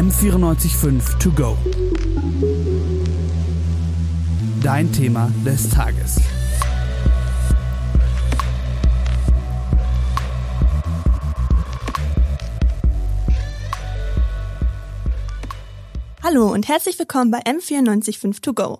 M945 0.00 1.18
To 1.18 1.30
Go. 1.32 1.58
Dein 4.62 4.90
Thema 4.90 5.30
des 5.44 5.68
Tages. 5.68 6.16
Hallo 16.22 16.50
und 16.50 16.66
herzlich 16.66 16.98
willkommen 16.98 17.30
bei 17.30 17.40
M945 17.40 18.40
To 18.40 18.54
Go. 18.54 18.78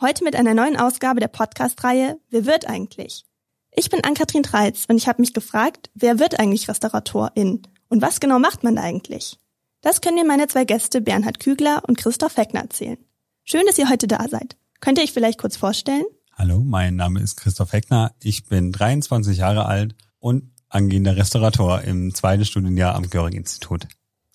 Heute 0.00 0.24
mit 0.24 0.34
einer 0.34 0.54
neuen 0.54 0.76
Ausgabe 0.76 1.20
der 1.20 1.28
Podcast-Reihe 1.28 2.18
Wer 2.30 2.44
wird 2.44 2.66
eigentlich? 2.66 3.24
Ich 3.70 3.88
bin 3.88 4.02
Ann-Kathrin 4.02 4.42
Treitz 4.42 4.86
und 4.88 4.96
ich 4.96 5.06
habe 5.06 5.22
mich 5.22 5.32
gefragt, 5.32 5.90
wer 5.94 6.18
wird 6.18 6.40
eigentlich 6.40 6.68
Restauratorin 6.68 7.62
und 7.88 8.02
was 8.02 8.18
genau 8.18 8.40
macht 8.40 8.64
man 8.64 8.74
da 8.74 8.82
eigentlich? 8.82 9.38
Das 9.86 10.00
können 10.00 10.16
mir 10.16 10.24
meine 10.24 10.48
zwei 10.48 10.64
Gäste 10.64 11.00
Bernhard 11.00 11.38
Kügler 11.38 11.80
und 11.86 11.96
Christoph 11.96 12.36
Heckner 12.36 12.62
erzählen. 12.62 12.98
Schön, 13.44 13.62
dass 13.68 13.78
ihr 13.78 13.88
heute 13.88 14.08
da 14.08 14.26
seid. 14.28 14.56
Könnt 14.80 14.98
ihr 14.98 15.04
euch 15.04 15.12
vielleicht 15.12 15.38
kurz 15.38 15.56
vorstellen? 15.56 16.02
Hallo, 16.32 16.64
mein 16.64 16.96
Name 16.96 17.20
ist 17.20 17.36
Christoph 17.36 17.72
Heckner. 17.72 18.12
Ich 18.20 18.46
bin 18.46 18.72
23 18.72 19.38
Jahre 19.38 19.66
alt 19.66 19.94
und 20.18 20.50
angehender 20.68 21.14
Restaurator 21.16 21.82
im 21.82 22.12
zweiten 22.12 22.44
Studienjahr 22.44 22.96
am 22.96 23.08
Göring-Institut. 23.08 23.86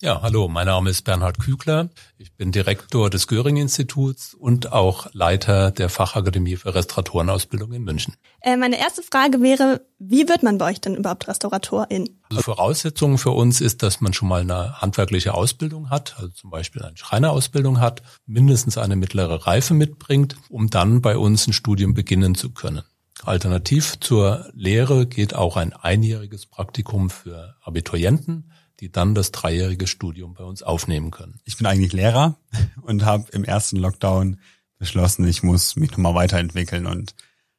Ja, 0.04 0.20
hallo, 0.20 0.48
mein 0.48 0.66
Name 0.66 0.90
ist 0.90 1.02
Bernhard 1.02 1.38
Kügler. 1.38 1.88
Ich 2.18 2.34
bin 2.34 2.50
Direktor 2.50 3.08
des 3.08 3.28
Göring-Instituts 3.28 4.34
und 4.34 4.72
auch 4.72 5.06
Leiter 5.12 5.70
der 5.70 5.88
Fachakademie 5.88 6.56
für 6.56 6.74
Restauratorenausbildung 6.74 7.72
in 7.72 7.84
München. 7.84 8.16
Äh, 8.40 8.56
meine 8.56 8.80
erste 8.80 9.04
Frage 9.04 9.40
wäre, 9.40 9.86
wie 10.00 10.28
wird 10.28 10.42
man 10.42 10.58
bei 10.58 10.72
euch 10.72 10.80
denn 10.80 10.96
überhaupt 10.96 11.28
Restauratorin? 11.28 12.18
Also 12.30 12.42
Voraussetzung 12.42 13.16
für 13.16 13.30
uns 13.30 13.60
ist, 13.60 13.84
dass 13.84 14.00
man 14.00 14.12
schon 14.12 14.26
mal 14.26 14.40
eine 14.40 14.80
handwerkliche 14.80 15.34
Ausbildung 15.34 15.88
hat, 15.88 16.16
also 16.16 16.30
zum 16.30 16.50
Beispiel 16.50 16.82
eine 16.82 16.96
Schreinerausbildung 16.96 17.78
hat, 17.78 18.02
mindestens 18.26 18.78
eine 18.78 18.96
mittlere 18.96 19.46
Reife 19.46 19.72
mitbringt, 19.72 20.34
um 20.48 20.68
dann 20.68 21.00
bei 21.00 21.16
uns 21.16 21.46
ein 21.46 21.52
Studium 21.52 21.94
beginnen 21.94 22.34
zu 22.34 22.50
können. 22.50 22.82
Alternativ 23.22 24.00
zur 24.00 24.50
Lehre 24.52 25.06
geht 25.06 25.36
auch 25.36 25.56
ein 25.56 25.72
einjähriges 25.72 26.46
Praktikum 26.46 27.08
für 27.08 27.54
Abiturienten 27.62 28.50
die 28.82 28.90
dann 28.90 29.14
das 29.14 29.30
dreijährige 29.30 29.86
Studium 29.86 30.34
bei 30.34 30.42
uns 30.42 30.64
aufnehmen 30.64 31.12
können. 31.12 31.38
Ich 31.44 31.56
bin 31.56 31.66
eigentlich 31.66 31.92
Lehrer 31.92 32.36
und 32.82 33.04
habe 33.04 33.30
im 33.30 33.44
ersten 33.44 33.76
Lockdown 33.76 34.38
beschlossen, 34.76 35.24
ich 35.26 35.44
muss 35.44 35.76
mich 35.76 35.92
nochmal 35.92 36.16
weiterentwickeln 36.16 36.86
und 36.86 37.14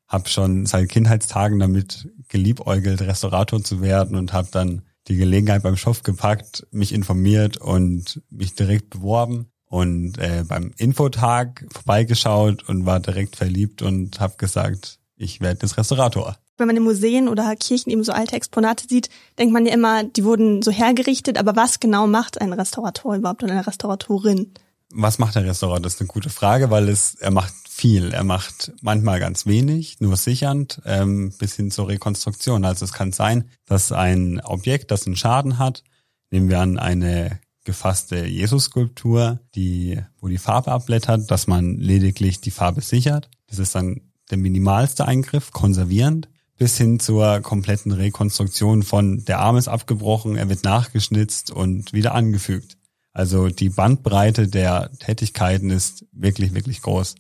habe 0.09 0.27
schon 0.27 0.65
seit 0.65 0.89
Kindheitstagen 0.89 1.59
damit 1.59 2.09
geliebäugelt, 2.27 3.01
Restaurator 3.01 3.63
zu 3.63 3.81
werden 3.81 4.17
und 4.17 4.33
habe 4.33 4.49
dann 4.51 4.81
die 5.07 5.15
Gelegenheit 5.15 5.63
beim 5.63 5.77
Schof 5.77 6.03
gepackt, 6.03 6.67
mich 6.71 6.91
informiert 6.91 7.55
und 7.55 8.21
mich 8.29 8.53
direkt 8.55 8.89
beworben 8.89 9.47
und 9.65 10.17
äh, 10.17 10.43
beim 10.45 10.73
Infotag 10.77 11.65
vorbeigeschaut 11.71 12.67
und 12.67 12.85
war 12.85 12.99
direkt 12.99 13.37
verliebt 13.37 13.81
und 13.81 14.19
habe 14.19 14.35
gesagt, 14.35 14.99
ich 15.15 15.39
werde 15.39 15.61
jetzt 15.61 15.77
Restaurator 15.77 16.35
wenn 16.57 16.67
man 16.67 16.77
in 16.77 16.83
Museen 16.83 17.27
oder 17.27 17.55
Kirchen 17.55 17.91
eben 17.91 18.03
so 18.03 18.11
alte 18.11 18.35
Exponate 18.35 18.85
sieht, 18.87 19.09
denkt 19.39 19.53
man 19.53 19.65
ja 19.65 19.73
immer, 19.73 20.03
die 20.03 20.23
wurden 20.23 20.61
so 20.61 20.71
hergerichtet, 20.71 21.37
aber 21.37 21.55
was 21.55 21.79
genau 21.79 22.07
macht 22.07 22.39
ein 22.39 22.53
Restaurator 22.53 23.15
überhaupt 23.15 23.43
oder 23.43 23.53
eine 23.53 23.65
Restauratorin? 23.65 24.53
Was 24.91 25.17
macht 25.17 25.35
der 25.35 25.45
Restaurator? 25.45 25.81
Das 25.81 25.95
ist 25.95 26.01
eine 26.01 26.07
gute 26.07 26.29
Frage, 26.29 26.69
weil 26.69 26.87
es 26.87 27.15
er 27.15 27.31
macht 27.31 27.53
viel. 27.67 28.13
Er 28.13 28.23
macht 28.23 28.71
manchmal 28.81 29.19
ganz 29.19 29.47
wenig, 29.47 29.99
nur 29.99 30.15
sichernd, 30.15 30.79
ähm, 30.85 31.33
bis 31.39 31.55
hin 31.55 31.71
zur 31.71 31.87
Rekonstruktion. 31.87 32.63
Also 32.65 32.85
es 32.85 32.93
kann 32.93 33.11
sein, 33.11 33.49
dass 33.65 33.91
ein 33.91 34.39
Objekt, 34.41 34.91
das 34.91 35.07
einen 35.07 35.15
Schaden 35.15 35.57
hat, 35.57 35.83
nehmen 36.29 36.49
wir 36.49 36.59
an 36.59 36.77
eine 36.77 37.39
gefasste 37.65 38.25
Jesus-Skulptur, 38.25 39.39
die, 39.55 39.99
wo 40.19 40.27
die 40.27 40.37
Farbe 40.37 40.71
abblättert, 40.71 41.31
dass 41.31 41.47
man 41.47 41.77
lediglich 41.77 42.41
die 42.41 42.51
Farbe 42.51 42.81
sichert. 42.81 43.29
Das 43.47 43.57
ist 43.57 43.73
dann 43.73 44.01
der 44.29 44.37
minimalste 44.37 45.05
Eingriff, 45.05 45.51
konservierend 45.51 46.29
bis 46.57 46.77
hin 46.77 46.99
zur 46.99 47.41
kompletten 47.41 47.91
Rekonstruktion 47.91 48.83
von 48.83 49.25
der 49.25 49.39
Arm 49.39 49.57
ist 49.57 49.67
abgebrochen, 49.67 50.35
er 50.35 50.49
wird 50.49 50.63
nachgeschnitzt 50.63 51.51
und 51.51 51.93
wieder 51.93 52.13
angefügt. 52.15 52.77
Also 53.11 53.49
die 53.49 53.69
Bandbreite 53.69 54.47
der 54.47 54.91
Tätigkeiten 54.99 55.69
ist 55.69 56.05
wirklich, 56.11 56.53
wirklich 56.53 56.81
groß. 56.81 57.15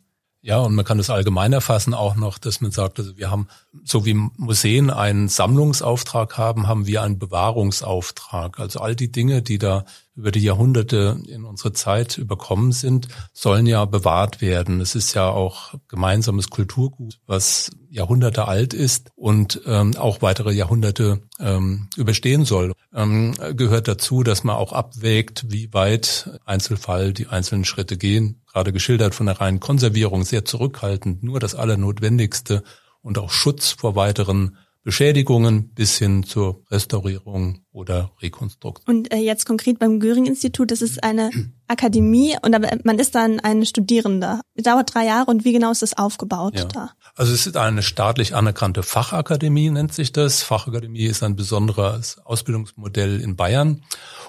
Ja, 0.45 0.57
und 0.57 0.75
man 0.75 0.83
kann 0.83 0.97
das 0.97 1.09
allgemein 1.09 1.53
erfassen 1.53 1.93
auch 1.93 2.17
noch, 2.17 2.37
dass 2.37 2.59
man 2.59 2.71
sagt, 2.71 2.99
also 2.99 3.17
wir 3.17 3.31
haben, 3.31 3.47
so 3.85 4.05
wie 4.05 4.13
Museen 4.13 4.89
einen 4.89 5.29
Sammlungsauftrag 5.29 6.37
haben, 6.37 6.67
haben 6.67 6.85
wir 6.85 7.01
einen 7.01 7.17
Bewahrungsauftrag. 7.17 8.59
Also 8.59 8.81
all 8.81 8.93
die 8.93 9.09
Dinge, 9.09 9.41
die 9.41 9.57
da 9.57 9.85
über 10.15 10.31
die 10.31 10.41
Jahrhunderte 10.41 11.17
in 11.29 11.45
unsere 11.45 11.71
Zeit 11.71 12.17
überkommen 12.17 12.73
sind, 12.73 13.07
sollen 13.31 13.65
ja 13.65 13.85
bewahrt 13.85 14.41
werden. 14.41 14.81
Es 14.81 14.95
ist 14.95 15.13
ja 15.13 15.29
auch 15.29 15.75
gemeinsames 15.87 16.49
Kulturgut, 16.49 17.21
was 17.25 17.71
Jahrhunderte 17.89 18.45
alt 18.45 18.73
ist 18.73 19.11
und 19.15 19.61
ähm, 19.65 19.95
auch 19.95 20.21
weitere 20.21 20.51
Jahrhunderte 20.51 21.21
ähm, 21.39 21.87
überstehen 21.95 22.43
soll. 22.43 22.73
Ähm, 22.93 23.33
gehört 23.55 23.87
dazu, 23.87 24.23
dass 24.23 24.43
man 24.43 24.57
auch 24.57 24.73
abwägt, 24.73 25.45
wie 25.47 25.73
weit 25.73 26.37
Einzelfall 26.43 27.13
die 27.13 27.27
einzelnen 27.27 27.63
Schritte 27.63 27.95
gehen 27.95 28.42
gerade 28.53 28.71
geschildert 28.71 29.15
von 29.15 29.25
der 29.25 29.41
reinen 29.41 29.59
Konservierung, 29.59 30.23
sehr 30.23 30.45
zurückhaltend, 30.45 31.23
nur 31.23 31.39
das 31.39 31.55
Allernotwendigste 31.55 32.63
und 33.01 33.17
auch 33.17 33.31
Schutz 33.31 33.71
vor 33.71 33.95
weiteren 33.95 34.57
Beschädigungen 34.83 35.69
bis 35.73 35.97
hin 35.97 36.23
zur 36.23 36.61
Restaurierung 36.69 37.63
oder 37.71 38.11
Rekonstruktion. 38.21 38.97
Und 38.97 39.13
äh, 39.13 39.17
jetzt 39.17 39.45
konkret 39.45 39.79
beim 39.79 39.99
Göring-Institut, 39.99 40.71
das 40.71 40.81
ist 40.81 41.03
eine 41.03 41.31
Akademie 41.67 42.35
und 42.41 42.53
aber 42.53 42.69
man 42.83 42.99
ist 42.99 43.15
dann 43.15 43.39
ein 43.39 43.65
Studierender. 43.65 44.41
Dauert 44.55 44.93
drei 44.93 45.05
Jahre 45.05 45.31
und 45.31 45.45
wie 45.45 45.53
genau 45.53 45.71
ist 45.71 45.81
das 45.81 45.97
aufgebaut 45.97 46.55
ja. 46.55 46.65
da? 46.65 46.91
Also 47.15 47.33
es 47.33 47.47
ist 47.47 47.55
eine 47.55 47.81
staatlich 47.81 48.35
anerkannte 48.35 48.83
Fachakademie, 48.83 49.69
nennt 49.69 49.93
sich 49.93 50.11
das. 50.11 50.43
Fachakademie 50.43 51.05
ist 51.05 51.23
ein 51.23 51.37
besonderes 51.37 52.19
Ausbildungsmodell 52.19 53.21
in 53.21 53.37
Bayern 53.37 53.83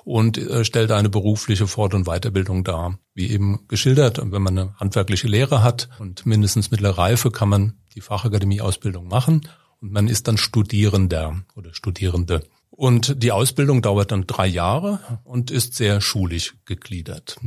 und 0.04 0.38
äh, 0.38 0.64
stellt 0.64 0.92
eine 0.92 1.08
berufliche 1.08 1.66
Fort- 1.66 1.94
und 1.94 2.06
Weiterbildung 2.06 2.62
dar. 2.62 2.98
Wie 3.12 3.28
eben 3.30 3.66
geschildert, 3.66 4.20
wenn 4.22 4.42
man 4.42 4.58
eine 4.58 4.74
handwerkliche 4.78 5.26
Lehre 5.26 5.62
hat 5.62 5.88
und 5.98 6.26
mindestens 6.26 6.70
mittlere 6.70 6.96
Reife, 6.96 7.30
kann 7.32 7.48
man 7.48 7.74
die 7.94 8.00
Fachakademie-Ausbildung 8.00 9.08
machen 9.08 9.34
und 9.34 9.48
man 9.90 10.08
ist 10.08 10.28
dann 10.28 10.38
Studierender 10.38 11.44
oder 11.56 11.74
Studierende. 11.74 12.42
Und 12.70 13.22
die 13.22 13.32
Ausbildung 13.32 13.82
dauert 13.82 14.10
dann 14.10 14.26
drei 14.26 14.46
Jahre 14.46 15.00
und 15.24 15.50
ist 15.50 15.74
sehr 15.74 16.00
schulisch 16.00 16.54
gegliedert. 16.64 17.38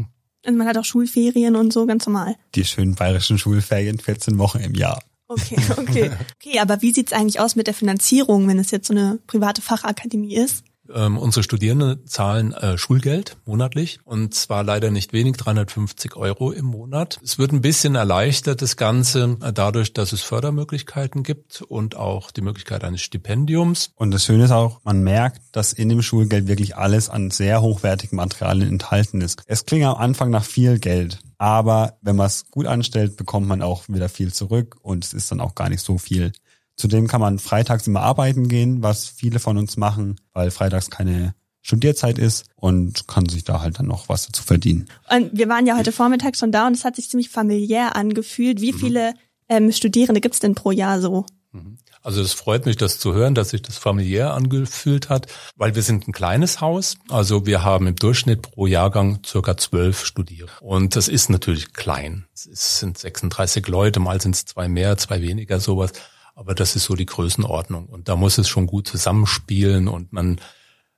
Und 0.45 0.57
man 0.57 0.67
hat 0.67 0.77
auch 0.77 0.85
Schulferien 0.85 1.55
und 1.55 1.73
so 1.73 1.85
ganz 1.85 2.05
normal. 2.05 2.35
Die 2.55 2.63
schönen 2.63 2.95
bayerischen 2.95 3.37
Schulferien, 3.37 3.99
14 3.99 4.37
Wochen 4.37 4.59
im 4.59 4.75
Jahr. 4.75 5.03
Okay, 5.27 5.57
okay. 5.75 6.11
Okay, 6.39 6.59
aber 6.59 6.81
wie 6.81 6.93
sieht's 6.93 7.11
eigentlich 7.11 7.41
aus 7.41 7.57
mit 7.57 7.67
der 7.67 7.73
Finanzierung, 7.73 8.47
wenn 8.47 8.59
es 8.59 8.71
jetzt 8.71 8.87
so 8.87 8.93
eine 8.93 9.19
private 9.27 9.61
Fachakademie 9.61 10.35
ist? 10.35 10.63
Ähm, 10.93 11.17
unsere 11.17 11.43
Studierenden 11.43 12.05
zahlen 12.07 12.53
äh, 12.53 12.77
Schulgeld 12.77 13.37
monatlich 13.45 13.99
und 14.03 14.33
zwar 14.33 14.63
leider 14.63 14.91
nicht 14.91 15.13
wenig, 15.13 15.37
350 15.37 16.15
Euro 16.15 16.51
im 16.51 16.65
Monat. 16.65 17.19
Es 17.23 17.37
wird 17.37 17.51
ein 17.51 17.61
bisschen 17.61 17.95
erleichtert, 17.95 18.61
das 18.61 18.77
Ganze, 18.77 19.37
äh, 19.41 19.53
dadurch, 19.53 19.93
dass 19.93 20.13
es 20.13 20.21
Fördermöglichkeiten 20.21 21.23
gibt 21.23 21.61
und 21.61 21.95
auch 21.95 22.31
die 22.31 22.41
Möglichkeit 22.41 22.83
eines 22.83 23.01
Stipendiums. 23.01 23.91
Und 23.95 24.11
das 24.11 24.25
Schöne 24.25 24.45
ist 24.45 24.51
auch, 24.51 24.81
man 24.83 25.03
merkt, 25.03 25.41
dass 25.51 25.73
in 25.73 25.89
dem 25.89 26.01
Schulgeld 26.01 26.47
wirklich 26.47 26.75
alles 26.77 27.09
an 27.09 27.31
sehr 27.31 27.61
hochwertigen 27.61 28.15
Materialien 28.15 28.69
enthalten 28.69 29.21
ist. 29.21 29.43
Es 29.47 29.65
klingt 29.65 29.85
am 29.85 29.95
Anfang 29.95 30.29
nach 30.29 30.45
viel 30.45 30.79
Geld. 30.79 31.19
Aber 31.37 31.97
wenn 32.01 32.15
man 32.15 32.27
es 32.27 32.49
gut 32.49 32.65
anstellt, 32.65 33.15
bekommt 33.15 33.47
man 33.47 33.61
auch 33.61 33.87
wieder 33.87 34.09
viel 34.09 34.33
zurück 34.33 34.77
und 34.81 35.05
es 35.05 35.13
ist 35.13 35.31
dann 35.31 35.39
auch 35.39 35.53
gar 35.53 35.69
nicht 35.69 35.83
so 35.83 35.97
viel. 35.97 36.31
Zudem 36.77 37.07
kann 37.07 37.21
man 37.21 37.39
freitags 37.39 37.88
immer 37.88 38.01
arbeiten 38.01 38.47
gehen, 38.47 38.83
was 38.83 39.07
viele 39.07 39.39
von 39.39 39.57
uns 39.57 39.77
machen, 39.77 40.15
weil 40.33 40.51
freitags 40.51 40.89
keine 40.89 41.33
Studierzeit 41.61 42.18
ist 42.18 42.45
und 42.56 43.07
kann 43.07 43.27
sich 43.27 43.44
da 43.44 43.62
halt 43.62 43.79
dann 43.79 43.88
noch 43.88 44.07
was 44.07 44.27
dazu 44.27 44.44
verdienen. 44.44 44.88
Und 45.09 45.31
wir 45.33 45.50
waren 45.50 45.65
ja 45.65 45.75
heute 45.75 45.91
Vormittag 45.91 46.38
schon 46.38 46.51
da 46.51 46.68
und 46.68 46.77
es 46.77 46.85
hat 46.85 46.95
sich 46.95 47.09
ziemlich 47.09 47.29
familiär 47.29 47.95
angefühlt. 47.95 48.62
Wie 48.62 48.71
mhm. 48.71 48.77
viele 48.77 49.13
ähm, 49.50 49.71
Studierende 49.71 50.21
gibt's 50.21 50.39
denn 50.39 50.56
pro 50.56 50.71
Jahr 50.71 51.01
so? 51.01 51.25
Mhm. 51.51 51.77
Also 52.03 52.21
es 52.21 52.31
freut 52.31 52.65
mich, 52.65 52.77
das 52.77 53.00
zu 53.00 53.13
hören, 53.13 53.35
dass 53.35 53.50
sich 53.50 53.62
das 53.62 53.77
familiär 53.77 54.33
angefühlt 54.33 55.09
hat, 55.09 55.27
weil 55.57 55.75
wir 55.75 55.81
sind 55.81 56.07
ein 56.07 56.13
kleines 56.13 56.62
Haus. 56.62 56.95
Also 57.09 57.45
wir 57.45 57.63
haben 57.63 57.85
im 57.88 57.97
Durchschnitt 57.97 58.44
pro 58.44 58.65
Jahrgang 58.65 59.19
circa 59.25 59.57
zwölf 59.57 60.06
Studierende. 60.06 60.53
Und 60.62 60.95
das 60.95 61.09
ist 61.09 61.29
natürlich 61.29 61.74
klein. 61.74 62.27
Es 62.33 62.79
sind 62.79 62.97
36 62.97 63.68
Leute, 63.68 64.00
mal 64.00 64.21
sind 64.21 64.35
es 64.35 64.45
zwei 64.45 64.69
mehr, 64.69 64.95
zwei 64.97 65.21
weniger, 65.21 65.59
sowas. 65.59 65.91
Aber 66.38 66.54
das 66.54 66.75
ist 66.75 66.84
so 66.84 66.94
die 66.94 67.07
Größenordnung. 67.07 67.88
Und 67.88 68.10
da 68.10 68.16
muss 68.16 68.38
es 68.38 68.48
schon 68.48 68.68
gut 68.68 68.88
zusammenspielen 68.88 69.88
und 69.88 70.13
man 70.13 70.39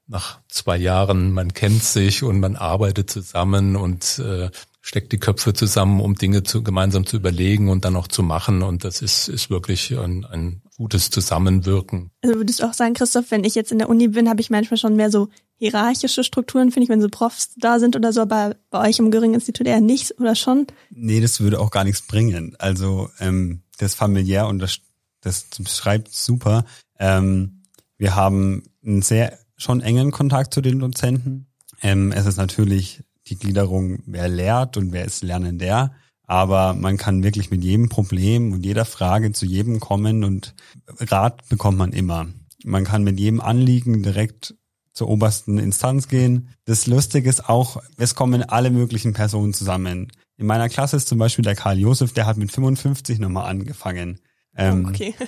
nach 0.06 0.42
zwei 0.50 0.76
Jahren, 0.76 1.32
man 1.32 1.54
kennt 1.54 1.82
sich 1.82 2.24
und 2.24 2.42
man 2.42 2.58
arbeitet 2.58 3.10
zusammen 3.10 3.78
und 3.78 4.20
äh, 4.20 4.50
steckt 4.82 5.14
die 5.14 5.18
Köpfe 5.18 5.54
zusammen, 5.54 6.02
um 6.02 6.16
Dinge 6.16 6.44
zu, 6.44 6.62
gemeinsam 6.62 7.06
zu 7.06 7.16
überlegen 7.16 7.70
und 7.70 7.86
dann 7.86 7.96
auch 7.96 8.10
zu 8.10 8.22
machen. 8.22 8.64
Und 8.64 8.84
das 8.84 9.02
ist, 9.02 9.30
ist 9.30 9.50
wirklich 9.50 9.98
ein, 9.98 10.26
ein 10.26 10.62
gutes 10.76 11.10
Zusammenwirken. 11.10 12.12
Also 12.22 12.36
würdest 12.36 12.60
du 12.60 12.66
auch 12.66 12.74
sagen, 12.74 12.94
Christoph, 12.94 13.32
wenn 13.32 13.46
ich 13.46 13.56
jetzt 13.56 13.72
in 13.72 13.78
der 13.78 13.88
Uni 13.88 14.10
bin, 14.10 14.28
habe 14.28 14.42
ich 14.42 14.50
manchmal 14.50 14.78
schon 14.78 14.98
mehr 14.98 15.10
so 15.10 15.30
hierarchische 15.56 16.26
Strukturen, 16.26 16.72
finde 16.72 16.84
ich, 16.84 16.90
wenn 16.90 17.02
so 17.02 17.08
Profs 17.08 17.52
da 17.56 17.80
sind 17.80 17.96
oder 17.96 18.12
so, 18.12 18.20
aber 18.22 18.58
bei 18.72 18.90
euch 18.90 19.00
im 19.00 19.10
Göring-Institut 19.10 19.68
eher 19.68 19.80
nicht 19.80 20.20
oder 20.20 20.36
schon? 20.36 20.68
Nee, 20.90 21.22
das 21.22 21.40
würde 21.40 21.62
auch 21.62 21.72
gar 21.72 21.86
nichts 21.86 22.02
bringen. 22.02 22.58
Also 22.60 23.10
ähm, 23.22 23.62
das 23.78 23.96
familiär 23.96 24.48
und 24.48 24.60
das, 24.60 24.80
das 25.22 25.46
beschreibt 25.58 26.14
super. 26.14 26.66
Ähm, 26.98 27.64
wir 27.98 28.16
haben 28.16 28.64
einen 28.84 29.02
sehr 29.02 29.38
schon 29.58 29.82
engen 29.82 30.12
Kontakt 30.12 30.54
zu 30.54 30.62
den 30.62 30.80
Dozenten. 30.80 31.48
Ähm, 31.82 32.12
es 32.12 32.26
ist 32.26 32.38
natürlich 32.38 33.04
die 33.28 33.38
Gliederung, 33.38 34.00
wer 34.06 34.28
lehrt 34.28 34.78
und 34.78 34.92
wer 34.92 35.06
ist 35.06 35.24
Lernender. 35.24 35.94
Aber 36.24 36.74
man 36.74 36.98
kann 36.98 37.24
wirklich 37.24 37.52
mit 37.52 37.64
jedem 37.64 37.90
Problem 37.90 38.54
und 38.54 38.66
jeder 38.66 38.86
Frage 38.86 39.32
zu 39.32 39.46
jedem 39.46 39.80
kommen 39.80 40.24
und 40.24 40.54
Rat 41.00 41.48
bekommt 41.50 41.78
man 41.78 41.92
immer. 41.92 42.28
Man 42.64 42.84
kann 42.84 43.04
mit 43.04 43.20
jedem 43.20 43.42
Anliegen 43.42 44.04
direkt 44.04 44.56
zur 44.94 45.10
obersten 45.10 45.58
Instanz 45.58 46.08
gehen. 46.08 46.50
Das 46.66 46.86
Lustige 46.86 47.30
ist 47.30 47.50
auch, 47.50 47.82
es 47.98 48.16
kommen 48.16 48.44
alle 48.44 48.70
möglichen 48.70 49.14
Personen 49.14 49.54
zusammen. 49.54 50.12
In 50.38 50.46
meiner 50.46 50.70
Klasse 50.70 50.98
ist 50.98 51.08
zum 51.08 51.18
Beispiel 51.18 51.44
der 51.44 51.56
Karl 51.56 51.80
Josef, 51.80 52.14
der 52.14 52.26
hat 52.26 52.38
mit 52.38 52.52
55 52.52 53.20
nochmal 53.20 53.50
angefangen. 53.50 54.20
Ähm, 54.56 54.86
okay. 54.86 55.14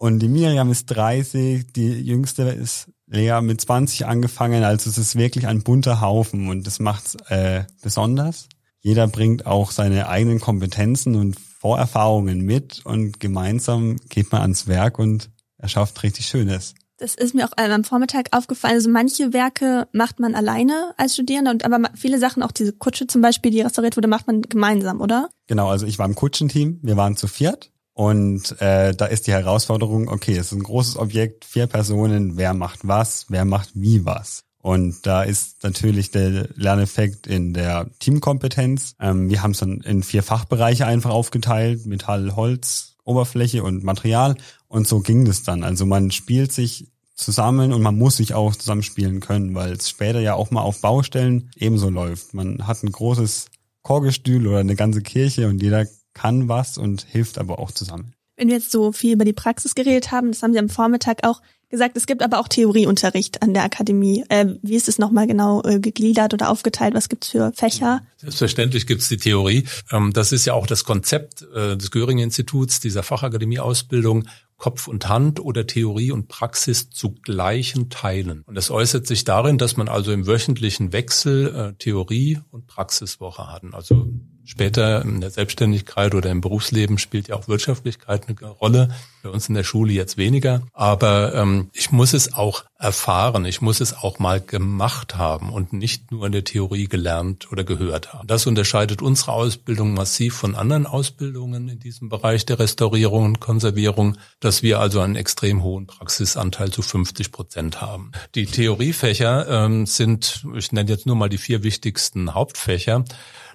Und 0.00 0.20
die 0.20 0.28
Miriam 0.28 0.70
ist 0.70 0.86
30, 0.86 1.74
die 1.74 1.90
jüngste 1.90 2.44
ist 2.44 2.88
Lea 3.06 3.40
mit 3.42 3.60
20 3.60 4.06
angefangen. 4.06 4.64
Also 4.64 4.88
es 4.88 4.96
ist 4.96 5.14
wirklich 5.14 5.46
ein 5.46 5.62
bunter 5.62 6.00
Haufen 6.00 6.48
und 6.48 6.66
das 6.66 6.78
macht's 6.78 7.16
äh, 7.28 7.64
besonders. 7.82 8.48
Jeder 8.80 9.06
bringt 9.08 9.44
auch 9.44 9.72
seine 9.72 10.08
eigenen 10.08 10.40
Kompetenzen 10.40 11.16
und 11.16 11.38
Vorerfahrungen 11.38 12.40
mit 12.40 12.80
und 12.86 13.20
gemeinsam 13.20 13.96
geht 14.08 14.32
man 14.32 14.40
ans 14.40 14.66
Werk 14.66 14.98
und 14.98 15.28
erschafft 15.58 16.02
richtig 16.02 16.24
Schönes. 16.24 16.74
Das 16.96 17.14
ist 17.14 17.34
mir 17.34 17.46
auch 17.46 17.56
am 17.58 17.84
Vormittag 17.84 18.28
aufgefallen. 18.34 18.76
Also 18.76 18.88
manche 18.88 19.34
Werke 19.34 19.86
macht 19.92 20.18
man 20.18 20.34
alleine 20.34 20.94
als 20.96 21.12
Studierender 21.12 21.50
und 21.50 21.66
aber 21.66 21.90
viele 21.94 22.18
Sachen, 22.18 22.42
auch 22.42 22.52
diese 22.52 22.72
Kutsche 22.72 23.06
zum 23.06 23.20
Beispiel, 23.20 23.50
die 23.50 23.60
restauriert 23.60 23.98
wurde, 23.98 24.08
macht 24.08 24.26
man 24.26 24.40
gemeinsam, 24.40 25.02
oder? 25.02 25.28
Genau, 25.46 25.68
also 25.68 25.84
ich 25.84 25.98
war 25.98 26.06
im 26.06 26.14
Kutschenteam, 26.14 26.78
wir 26.82 26.96
waren 26.96 27.16
zu 27.16 27.26
viert 27.26 27.70
und 28.00 28.58
äh, 28.62 28.94
da 28.94 29.04
ist 29.04 29.26
die 29.26 29.32
Herausforderung, 29.32 30.08
okay, 30.08 30.32
es 30.32 30.46
ist 30.46 30.52
ein 30.52 30.62
großes 30.62 30.96
Objekt, 30.96 31.44
vier 31.44 31.66
Personen, 31.66 32.38
wer 32.38 32.54
macht 32.54 32.78
was, 32.88 33.26
wer 33.28 33.44
macht 33.44 33.72
wie 33.74 34.06
was. 34.06 34.44
Und 34.62 35.04
da 35.04 35.22
ist 35.22 35.62
natürlich 35.64 36.10
der 36.10 36.48
Lerneffekt 36.54 37.26
in 37.26 37.52
der 37.52 37.90
Teamkompetenz. 37.98 38.94
Ähm, 38.98 39.28
wir 39.28 39.42
haben 39.42 39.50
es 39.50 39.58
dann 39.58 39.82
in 39.82 40.02
vier 40.02 40.22
Fachbereiche 40.22 40.86
einfach 40.86 41.10
aufgeteilt, 41.10 41.84
Metall, 41.84 42.36
Holz, 42.36 42.96
Oberfläche 43.04 43.62
und 43.62 43.84
Material. 43.84 44.34
Und 44.66 44.88
so 44.88 45.00
ging 45.00 45.26
das 45.26 45.42
dann. 45.42 45.62
Also 45.62 45.84
man 45.84 46.10
spielt 46.10 46.52
sich 46.52 46.86
zusammen 47.14 47.70
und 47.74 47.82
man 47.82 47.98
muss 47.98 48.16
sich 48.16 48.32
auch 48.32 48.56
zusammenspielen 48.56 49.20
können, 49.20 49.54
weil 49.54 49.72
es 49.72 49.90
später 49.90 50.20
ja 50.20 50.32
auch 50.32 50.50
mal 50.50 50.62
auf 50.62 50.80
Baustellen 50.80 51.50
ebenso 51.54 51.90
läuft. 51.90 52.32
Man 52.32 52.66
hat 52.66 52.82
ein 52.82 52.92
großes 52.92 53.50
Chorgestühl 53.82 54.46
oder 54.46 54.60
eine 54.60 54.74
ganze 54.74 55.02
Kirche 55.02 55.48
und 55.48 55.62
jeder 55.62 55.84
kann 56.14 56.48
was 56.48 56.78
und 56.78 57.02
hilft 57.02 57.38
aber 57.38 57.58
auch 57.58 57.70
zusammen. 57.70 58.14
Wenn 58.36 58.48
wir 58.48 58.56
jetzt 58.56 58.70
so 58.70 58.92
viel 58.92 59.14
über 59.14 59.24
die 59.24 59.32
Praxis 59.32 59.74
geredet 59.74 60.10
haben, 60.10 60.32
das 60.32 60.42
haben 60.42 60.52
Sie 60.52 60.58
am 60.58 60.70
Vormittag 60.70 61.26
auch 61.26 61.42
gesagt, 61.70 61.96
es 61.96 62.06
gibt 62.06 62.22
aber 62.22 62.40
auch 62.40 62.48
Theorieunterricht 62.48 63.42
an 63.42 63.54
der 63.54 63.64
Akademie. 63.64 64.24
Äh, 64.28 64.56
wie 64.62 64.74
ist 64.74 64.88
es 64.88 64.98
nochmal 64.98 65.26
genau 65.26 65.62
äh, 65.62 65.78
gegliedert 65.78 66.34
oder 66.34 66.50
aufgeteilt? 66.50 66.94
Was 66.94 67.08
gibt's 67.08 67.28
für 67.28 67.52
Fächer? 67.54 68.02
Selbstverständlich 68.16 68.86
gibt's 68.86 69.08
die 69.08 69.16
Theorie. 69.16 69.64
Ähm, 69.90 70.12
das 70.12 70.32
ist 70.32 70.44
ja 70.44 70.54
auch 70.54 70.66
das 70.66 70.84
Konzept 70.84 71.42
äh, 71.54 71.76
des 71.76 71.90
Göring-Instituts, 71.90 72.80
dieser 72.80 73.02
Fachakademie-Ausbildung, 73.02 74.26
Kopf 74.56 74.88
und 74.88 75.08
Hand 75.08 75.40
oder 75.40 75.66
Theorie 75.66 76.10
und 76.10 76.28
Praxis 76.28 76.90
zu 76.90 77.14
gleichen 77.14 77.88
Teilen. 77.88 78.42
Und 78.46 78.56
das 78.56 78.70
äußert 78.70 79.06
sich 79.06 79.24
darin, 79.24 79.56
dass 79.56 79.76
man 79.76 79.88
also 79.88 80.12
im 80.12 80.26
wöchentlichen 80.26 80.92
Wechsel 80.92 81.54
äh, 81.54 81.72
Theorie 81.78 82.40
und 82.50 82.66
Praxiswoche 82.66 83.50
hat. 83.50 83.62
Also 83.72 84.08
Später 84.44 85.02
in 85.02 85.20
der 85.20 85.30
Selbstständigkeit 85.30 86.14
oder 86.14 86.30
im 86.30 86.40
Berufsleben 86.40 86.98
spielt 86.98 87.28
ja 87.28 87.36
auch 87.36 87.48
Wirtschaftlichkeit 87.48 88.28
eine 88.28 88.48
Rolle. 88.48 88.94
Bei 89.22 89.28
uns 89.28 89.48
in 89.48 89.54
der 89.54 89.64
Schule 89.64 89.92
jetzt 89.92 90.16
weniger. 90.16 90.62
Aber 90.72 91.34
ähm, 91.34 91.68
ich 91.72 91.92
muss 91.92 92.14
es 92.14 92.32
auch 92.32 92.64
erfahren. 92.78 93.44
Ich 93.44 93.60
muss 93.60 93.80
es 93.80 93.92
auch 93.92 94.18
mal 94.18 94.40
gemacht 94.40 95.16
haben 95.16 95.50
und 95.52 95.74
nicht 95.74 96.10
nur 96.10 96.26
in 96.26 96.32
der 96.32 96.44
Theorie 96.44 96.86
gelernt 96.86 97.52
oder 97.52 97.62
gehört 97.62 98.14
haben. 98.14 98.26
Das 98.26 98.46
unterscheidet 98.46 99.02
unsere 99.02 99.32
Ausbildung 99.32 99.92
massiv 99.92 100.34
von 100.34 100.54
anderen 100.54 100.86
Ausbildungen 100.86 101.68
in 101.68 101.78
diesem 101.78 102.08
Bereich 102.08 102.46
der 102.46 102.58
Restaurierung 102.58 103.26
und 103.26 103.40
Konservierung, 103.40 104.16
dass 104.40 104.62
wir 104.62 104.80
also 104.80 105.00
einen 105.00 105.16
extrem 105.16 105.62
hohen 105.62 105.86
Praxisanteil 105.86 106.70
zu 106.70 106.80
50 106.80 107.30
Prozent 107.30 107.82
haben. 107.82 108.12
Die 108.34 108.46
Theoriefächer 108.46 109.46
ähm, 109.48 109.84
sind, 109.84 110.46
ich 110.56 110.72
nenne 110.72 110.88
jetzt 110.88 111.06
nur 111.06 111.16
mal 111.16 111.28
die 111.28 111.38
vier 111.38 111.62
wichtigsten 111.62 112.34
Hauptfächer. 112.34 113.04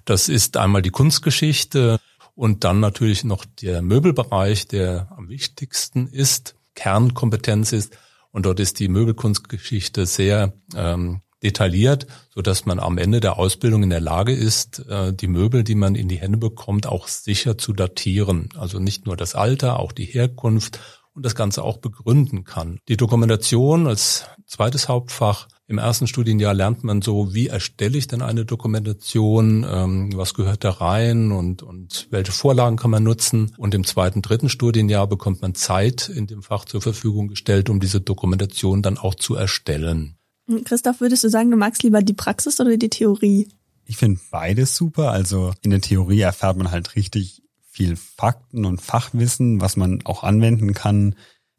Das 0.06 0.28
ist 0.28 0.56
einmal 0.56 0.82
die 0.82 0.90
Kunstgeschichte 0.90 1.98
und 2.36 2.62
dann 2.62 2.78
natürlich 2.78 3.24
noch 3.24 3.44
der 3.44 3.82
Möbelbereich, 3.82 4.68
der 4.68 5.08
am 5.16 5.28
wichtigsten 5.28 6.06
ist, 6.06 6.54
Kernkompetenz 6.76 7.72
ist. 7.72 7.98
Und 8.30 8.46
dort 8.46 8.60
ist 8.60 8.78
die 8.78 8.88
Möbelkunstgeschichte 8.88 10.06
sehr 10.06 10.52
ähm, 10.76 11.22
detailliert, 11.42 12.06
so 12.30 12.40
dass 12.40 12.66
man 12.66 12.78
am 12.78 12.98
Ende 12.98 13.18
der 13.18 13.36
Ausbildung 13.36 13.82
in 13.82 13.90
der 13.90 14.00
Lage 14.00 14.32
ist, 14.32 14.78
äh, 14.88 15.12
die 15.12 15.26
Möbel, 15.26 15.64
die 15.64 15.74
man 15.74 15.96
in 15.96 16.08
die 16.08 16.20
Hände 16.20 16.38
bekommt, 16.38 16.86
auch 16.86 17.08
sicher 17.08 17.58
zu 17.58 17.72
datieren. 17.72 18.50
Also 18.56 18.78
nicht 18.78 19.06
nur 19.06 19.16
das 19.16 19.34
Alter, 19.34 19.80
auch 19.80 19.90
die 19.90 20.04
Herkunft 20.04 20.78
und 21.14 21.26
das 21.26 21.34
Ganze 21.34 21.64
auch 21.64 21.78
begründen 21.78 22.44
kann. 22.44 22.78
Die 22.88 22.96
Dokumentation 22.96 23.88
als 23.88 24.26
zweites 24.46 24.88
Hauptfach 24.88 25.48
im 25.68 25.78
ersten 25.78 26.06
Studienjahr 26.06 26.54
lernt 26.54 26.84
man 26.84 27.02
so, 27.02 27.34
wie 27.34 27.48
erstelle 27.48 27.98
ich 27.98 28.06
denn 28.06 28.22
eine 28.22 28.44
Dokumentation, 28.44 29.66
ähm, 29.68 30.16
was 30.16 30.34
gehört 30.34 30.62
da 30.62 30.70
rein 30.70 31.32
und, 31.32 31.62
und 31.62 32.06
welche 32.10 32.30
Vorlagen 32.30 32.76
kann 32.76 32.92
man 32.92 33.02
nutzen. 33.02 33.52
Und 33.56 33.74
im 33.74 33.84
zweiten, 33.84 34.22
dritten 34.22 34.48
Studienjahr 34.48 35.08
bekommt 35.08 35.42
man 35.42 35.56
Zeit 35.56 36.08
in 36.08 36.28
dem 36.28 36.42
Fach 36.42 36.66
zur 36.66 36.82
Verfügung 36.82 37.26
gestellt, 37.26 37.68
um 37.68 37.80
diese 37.80 38.00
Dokumentation 38.00 38.82
dann 38.82 38.96
auch 38.96 39.16
zu 39.16 39.34
erstellen. 39.34 40.16
Christoph, 40.64 41.00
würdest 41.00 41.24
du 41.24 41.28
sagen, 41.28 41.50
du 41.50 41.56
magst 41.56 41.82
lieber 41.82 42.00
die 42.00 42.14
Praxis 42.14 42.60
oder 42.60 42.76
die 42.76 42.88
Theorie? 42.88 43.48
Ich 43.84 43.96
finde 43.96 44.20
beides 44.30 44.76
super. 44.76 45.10
Also 45.10 45.52
in 45.62 45.70
der 45.70 45.80
Theorie 45.80 46.20
erfährt 46.20 46.56
man 46.56 46.70
halt 46.70 46.94
richtig 46.94 47.42
viel 47.68 47.96
Fakten 47.96 48.64
und 48.64 48.80
Fachwissen, 48.80 49.60
was 49.60 49.76
man 49.76 50.00
auch 50.04 50.22
anwenden 50.22 50.74
kann. 50.74 51.16